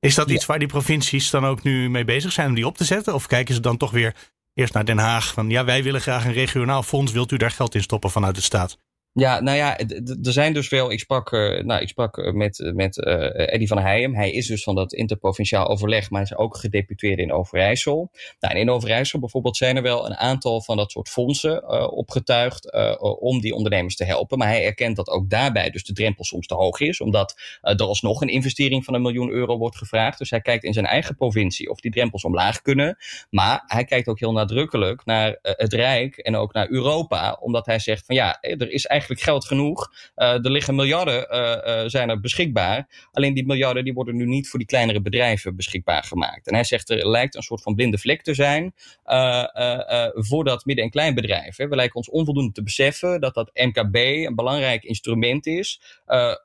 Is 0.00 0.14
dat 0.14 0.30
iets 0.30 0.46
waar 0.46 0.58
die 0.58 0.68
provincies 0.68 1.30
dan 1.30 1.44
ook 1.44 1.62
nu 1.62 1.90
mee 1.90 2.04
bezig 2.04 2.32
zijn 2.32 2.48
om 2.48 2.54
die 2.54 2.66
op 2.66 2.76
te 2.76 2.84
zetten? 2.84 3.14
Of 3.14 3.26
kijken 3.26 3.54
ze 3.54 3.60
dan 3.60 3.76
toch 3.76 3.90
weer 3.90 4.14
eerst 4.54 4.74
naar 4.74 4.84
Den 4.84 4.98
Haag. 4.98 5.32
Van 5.32 5.50
ja, 5.50 5.64
wij 5.64 5.82
willen 5.82 6.00
graag 6.00 6.24
een 6.24 6.32
regionaal 6.32 6.82
fonds. 6.82 7.12
Wilt 7.12 7.32
u 7.32 7.36
daar 7.36 7.50
geld 7.50 7.74
in 7.74 7.82
stoppen 7.82 8.10
vanuit 8.10 8.34
de 8.34 8.40
staat? 8.40 8.78
Ja, 9.12 9.40
nou 9.40 9.56
ja, 9.56 9.78
er 10.22 10.32
zijn 10.32 10.52
dus 10.52 10.68
wel. 10.68 10.92
Ik 10.92 10.98
sprak, 10.98 11.32
uh, 11.32 11.62
nou, 11.62 11.80
ik 11.80 11.88
sprak 11.88 12.18
eh, 12.18 12.32
met, 12.32 12.70
met 12.74 12.96
uh, 12.96 13.52
Eddie 13.52 13.68
van 13.68 13.78
Heijem. 13.78 14.14
Hij 14.14 14.30
is 14.30 14.46
dus 14.46 14.62
van 14.62 14.74
dat 14.74 14.92
interprovinciaal 14.92 15.68
overleg, 15.68 16.10
maar 16.10 16.20
hij 16.20 16.30
is 16.30 16.36
ook 16.36 16.56
gedeputeerde 16.56 17.22
in 17.22 17.32
Overijssel. 17.32 18.10
Nou, 18.40 18.54
en 18.54 18.60
in 18.60 18.70
Overijssel 18.70 19.18
bijvoorbeeld 19.18 19.56
zijn 19.56 19.76
er 19.76 19.82
wel 19.82 20.06
een 20.06 20.16
aantal 20.16 20.62
van 20.62 20.76
dat 20.76 20.90
soort 20.90 21.08
fondsen 21.08 21.68
opgetuigd 21.92 22.72
om 23.20 23.40
die 23.40 23.54
ondernemers 23.54 23.96
te 23.96 24.04
helpen. 24.04 24.38
Maar 24.38 24.48
hij 24.48 24.64
erkent 24.64 24.96
dat 24.96 25.08
ook 25.08 25.30
daarbij 25.30 25.70
dus 25.70 25.84
de 25.84 25.92
drempel 25.92 26.24
soms 26.24 26.46
te 26.46 26.54
hoog 26.54 26.80
is, 26.80 27.00
omdat 27.00 27.40
er 27.60 27.82
alsnog 27.82 28.20
een 28.20 28.28
investering 28.28 28.84
van 28.84 28.94
een 28.94 29.02
miljoen 29.02 29.30
euro 29.30 29.58
wordt 29.58 29.76
gevraagd. 29.76 30.18
Dus 30.18 30.30
hij 30.30 30.40
kijkt 30.40 30.64
in 30.64 30.72
zijn 30.72 30.86
eigen 30.86 31.14
provincie 31.14 31.70
of 31.70 31.80
die 31.80 31.90
drempels 31.90 32.24
omlaag 32.24 32.62
kunnen. 32.62 32.96
Maar 33.30 33.62
hij 33.66 33.84
kijkt 33.84 34.08
ook 34.08 34.18
heel 34.20 34.32
nadrukkelijk 34.32 35.04
naar 35.04 35.38
het 35.42 35.72
Rijk 35.72 36.16
en 36.16 36.36
ook 36.36 36.52
naar 36.52 36.70
Europa, 36.70 37.36
omdat 37.40 37.66
hij 37.66 37.78
zegt 37.78 38.06
van 38.06 38.14
ja, 38.14 38.40
er 38.40 38.70
is 38.70 38.86
eigenlijk 38.86 38.98
eigenlijk 39.00 39.20
geld 39.20 39.44
genoeg. 39.44 39.92
Uh, 40.16 40.32
er 40.32 40.50
liggen 40.50 40.74
miljarden 40.74 41.26
uh, 41.30 41.88
zijn 41.88 42.10
er 42.10 42.20
beschikbaar. 42.20 43.08
Alleen 43.12 43.34
die 43.34 43.46
miljarden 43.46 43.84
die 43.84 43.92
worden 43.92 44.16
nu 44.16 44.26
niet 44.26 44.48
voor 44.48 44.58
die 44.58 44.68
kleinere 44.68 45.00
bedrijven 45.00 45.56
beschikbaar 45.56 46.02
gemaakt. 46.02 46.46
En 46.46 46.54
hij 46.54 46.64
zegt 46.64 46.90
er 46.90 47.08
lijkt 47.08 47.34
een 47.34 47.42
soort 47.42 47.62
van 47.62 47.74
blinde 47.74 47.98
vlek 47.98 48.22
te 48.22 48.34
zijn 48.34 48.74
voor 50.14 50.44
dat 50.44 50.64
midden- 50.64 50.84
en 50.84 50.90
kleinbedrijf. 50.90 51.56
Hè. 51.56 51.68
We 51.68 51.76
lijken 51.76 51.96
ons 51.96 52.10
onvoldoende 52.10 52.52
te 52.52 52.62
beseffen 52.62 53.20
dat 53.20 53.34
dat 53.34 53.50
MKB 53.54 53.94
een 53.96 54.34
belangrijk 54.34 54.84
instrument 54.84 55.46
is 55.46 55.80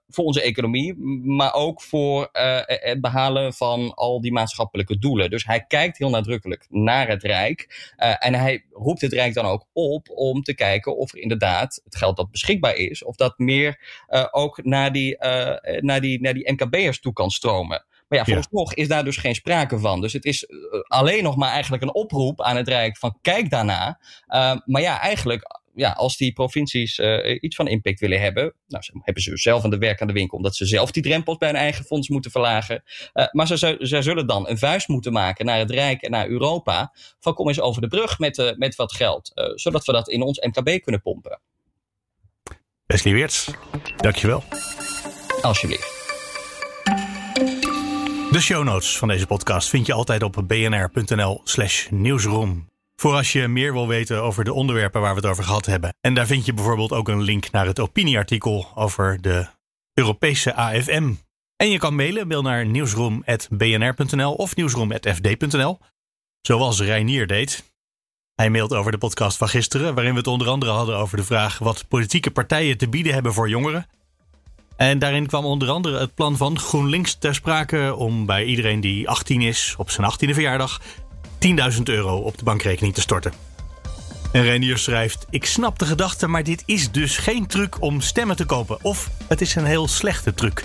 voor 0.08 0.26
onze 0.26 0.42
economie, 0.42 0.96
maar 1.24 1.54
ook 1.54 1.82
voor 1.82 2.30
het 2.32 3.02
behalen 3.02 3.54
van 3.54 3.94
al 3.94 4.22
die 4.22 4.32
maatschappelijke 4.32 4.98
doelen. 4.98 5.30
Dus 5.30 5.46
hij 5.46 5.66
kijkt 5.68 5.98
heel 5.98 6.10
nadrukkelijk 6.10 6.66
naar 6.70 7.08
het 7.08 7.24
Rijk 7.24 7.94
en 8.20 8.34
hij 8.34 8.66
roept 8.72 9.02
het 9.02 9.14
Rijk 9.14 9.34
dan 9.34 9.46
ook 9.46 9.66
op 9.74 10.10
om 10.10 10.42
te 10.42 10.54
kijken 10.54 10.98
of 10.98 11.14
er 11.14 11.20
inderdaad 11.20 11.82
het 11.84 11.96
geld 11.96 12.18
dat 12.18 12.32
beschikbaar 12.32 12.45
beschikbaar 12.46 12.76
is. 12.76 13.04
Of 13.04 13.16
dat 13.16 13.38
meer 13.38 13.80
uh, 14.10 14.26
ook 14.32 14.64
naar 14.64 14.92
die, 14.92 15.18
uh, 15.20 15.80
naar 15.80 16.02
die, 16.02 16.22
naar 16.22 16.34
die 16.34 16.52
MKB'ers 16.52 17.00
toe 17.00 17.14
kan 17.14 17.30
stromen. 17.30 17.86
Maar 18.08 18.20
ja, 18.20 18.26
vooralsnog 18.26 18.76
ja. 18.76 18.82
is 18.82 18.88
daar 18.88 19.04
dus 19.04 19.18
geen 19.18 19.36
sprake 19.36 19.80
van. 19.80 20.02
Dus 20.02 20.14
het 20.14 20.26
is 20.26 20.48
alleen 20.88 21.24
nog 21.24 21.36
maar 21.36 21.52
eigenlijk 21.52 21.84
een 21.84 21.94
oproep 21.94 22.42
aan 22.42 22.56
het 22.56 22.68
Rijk 22.68 22.98
van 22.98 23.18
kijk 23.22 23.50
daarna. 23.50 24.00
Uh, 24.28 24.56
maar 24.66 24.82
ja, 24.82 25.02
eigenlijk 25.02 25.64
ja, 25.76 25.92
als 25.92 26.18
die 26.18 26.34
provincies 26.34 27.00
uh, 27.00 27.38
iets 27.42 27.56
van 27.56 27.68
impact 27.68 28.00
willen 28.00 28.22
hebben, 28.22 28.54
nou, 28.68 28.84
ze, 28.84 28.92
hebben 29.02 29.24
ze 29.24 29.38
zelf 29.38 29.64
aan 29.64 29.70
de 29.70 29.78
werk 29.78 30.02
aan 30.02 30.08
de 30.08 30.14
winkel, 30.14 30.38
omdat 30.38 30.56
ze 30.56 30.66
zelf 30.66 30.92
die 30.92 31.04
drempels 31.04 31.38
bij 31.38 31.50
hun 31.50 31.58
eigen 31.58 31.86
fonds 31.86 32.10
moeten 32.10 32.32
verlagen. 32.32 32.84
Uh, 33.14 33.26
maar 33.32 33.48
ze, 33.48 33.58
ze, 33.58 33.78
ze, 33.80 34.02
zullen 34.02 34.28
dan 34.28 34.50
een 34.50 34.58
vuist 34.58 34.88
moeten 34.88 35.14
maken 35.14 35.46
naar 35.46 35.58
het 35.58 35.72
Rijk 35.72 36.02
en 36.02 36.12
naar 36.12 36.28
Europa. 36.28 36.94
Van 37.20 37.34
kom 37.34 37.48
eens 37.48 37.60
over 37.60 37.82
de 37.82 37.88
brug 37.88 38.20
met, 38.20 38.38
uh, 38.38 38.52
met 38.56 38.76
wat 38.76 38.94
geld, 38.94 39.32
zodat 39.56 39.86
we 39.86 39.92
dat 39.92 40.10
in 40.10 40.22
ons 40.22 40.40
MKB 40.40 40.82
kunnen 40.82 41.02
pompen. 41.02 41.40
Wesley 42.88 43.14
Weerts, 43.14 43.52
dankjewel. 43.98 44.44
Alsjeblieft. 45.42 45.94
De 48.32 48.42
show 48.42 48.64
notes 48.64 48.98
van 48.98 49.08
deze 49.08 49.28
podcast 49.28 49.70
vind 49.70 49.86
je 49.86 49.94
altijd 49.94 50.24
op 50.24 50.44
bnr.nl 50.48 51.42
slash 51.44 51.88
nieuwsroom. 51.90 52.70
Voor 52.96 53.14
als 53.14 53.32
je 53.32 53.48
meer 53.48 53.74
wil 53.74 53.88
weten 53.88 54.22
over 54.22 54.44
de 54.44 54.54
onderwerpen 54.54 55.02
waar 55.02 55.16
we 55.16 55.20
het 55.20 55.30
over 55.30 55.44
gehad 55.44 55.66
hebben. 55.66 55.96
En 56.02 56.14
daar 56.14 56.26
vind 56.26 56.46
je 56.46 56.54
bijvoorbeeld 56.54 56.92
ook 56.92 57.08
een 57.08 57.22
link 57.22 57.52
naar 57.52 57.66
het 57.66 57.80
opinieartikel 57.80 58.68
over 58.76 59.22
de 59.22 59.48
Europese 59.94 60.54
AFM. 60.54 61.14
En 61.56 61.70
je 61.70 61.78
kan 61.78 61.96
mailen, 61.96 62.28
mail 62.28 62.42
naar 62.42 62.66
nieuwsroom.bnr.nl 62.66 64.34
of 64.34 64.56
nieuwsroom.fd.nl. 64.56 65.80
Zoals 66.42 66.82
Reinier 66.82 67.28
deed. 67.28 67.75
Hij 68.36 68.50
mailt 68.50 68.74
over 68.74 68.92
de 68.92 68.98
podcast 68.98 69.38
van 69.38 69.50
gisteren, 69.50 69.94
waarin 69.94 70.12
we 70.12 70.18
het 70.18 70.28
onder 70.28 70.48
andere 70.48 70.72
hadden 70.72 70.98
over 70.98 71.18
de 71.18 71.24
vraag 71.24 71.58
wat 71.58 71.88
politieke 71.88 72.32
partijen 72.32 72.78
te 72.78 72.90
bieden 72.90 73.14
hebben 73.14 73.34
voor 73.34 73.50
jongeren. 73.50 73.88
En 74.78 75.00
daarin 75.00 75.28
kwam 75.28 75.46
onder 75.46 75.70
andere 75.70 76.00
het 76.00 76.16
plan 76.16 76.38
van 76.38 76.60
GroenLinks 76.60 77.16
ter 77.16 77.36
sprake 77.36 77.96
om 77.96 78.26
bij 78.26 78.44
iedereen 78.44 78.80
die 78.80 79.10
18 79.10 79.42
is 79.42 79.76
op 79.78 79.90
zijn 79.90 80.12
18e 80.12 80.30
verjaardag 80.34 80.82
10.000 81.76 81.82
euro 81.84 82.18
op 82.18 82.38
de 82.38 82.44
bankrekening 82.44 82.94
te 82.94 83.02
storten. 83.02 83.34
En 84.32 84.44
Renier 84.44 84.78
schrijft: 84.78 85.26
Ik 85.30 85.46
snap 85.46 85.80
de 85.80 85.86
gedachte, 85.86 86.28
maar 86.28 86.44
dit 86.44 86.64
is 86.66 86.92
dus 86.92 87.18
geen 87.18 87.48
truc 87.48 87.82
om 87.82 88.02
stemmen 88.02 88.36
te 88.36 88.46
kopen. 88.46 88.78
Of 88.82 89.10
het 89.28 89.42
is 89.42 89.56
een 89.56 89.66
heel 89.66 89.88
slechte 89.88 90.34
truc. 90.34 90.64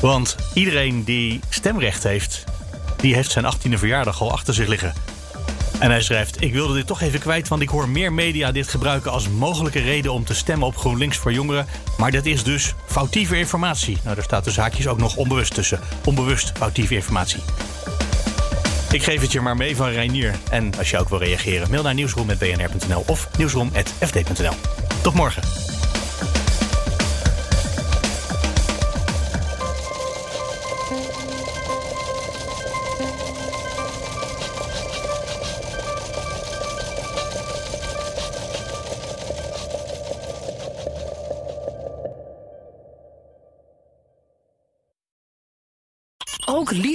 Want 0.00 0.36
iedereen 0.52 1.04
die 1.04 1.40
stemrecht 1.48 2.02
heeft, 2.02 2.44
die 2.96 3.14
heeft 3.14 3.30
zijn 3.30 3.54
18e 3.54 3.72
verjaardag 3.72 4.20
al 4.20 4.32
achter 4.32 4.54
zich 4.54 4.66
liggen. 4.66 5.13
En 5.78 5.90
hij 5.90 6.02
schrijft: 6.02 6.42
Ik 6.42 6.52
wilde 6.52 6.74
dit 6.74 6.86
toch 6.86 7.00
even 7.00 7.20
kwijt, 7.20 7.48
want 7.48 7.62
ik 7.62 7.68
hoor 7.68 7.88
meer 7.88 8.12
media 8.12 8.52
dit 8.52 8.68
gebruiken 8.68 9.10
als 9.10 9.28
mogelijke 9.28 9.80
reden 9.80 10.12
om 10.12 10.24
te 10.24 10.34
stemmen 10.34 10.66
op 10.66 10.76
GroenLinks 10.76 11.16
voor 11.16 11.32
jongeren. 11.32 11.66
Maar 11.98 12.10
dat 12.10 12.24
is 12.24 12.42
dus 12.42 12.74
foutieve 12.86 13.38
informatie. 13.38 13.98
Nou, 14.02 14.14
daar 14.14 14.24
staat 14.24 14.44
de 14.44 14.50
zaakjes 14.50 14.86
ook 14.86 14.98
nog 14.98 15.16
onbewust 15.16 15.54
tussen. 15.54 15.80
Onbewust 16.04 16.52
foutieve 16.56 16.94
informatie. 16.94 17.40
Ik 18.90 19.02
geef 19.02 19.20
het 19.20 19.32
je 19.32 19.40
maar 19.40 19.56
mee 19.56 19.76
van 19.76 19.88
Reinier. 19.88 20.34
En 20.50 20.78
als 20.78 20.90
je 20.90 20.98
ook 20.98 21.08
wil 21.08 21.18
reageren, 21.18 21.70
mail 21.70 21.82
naar 21.82 21.94
nieuwsroom.bnr.nl 21.94 23.04
of 23.06 23.28
nieuwsroom.fd.nl. 23.38 24.54
Tot 25.02 25.14
morgen. 25.14 25.63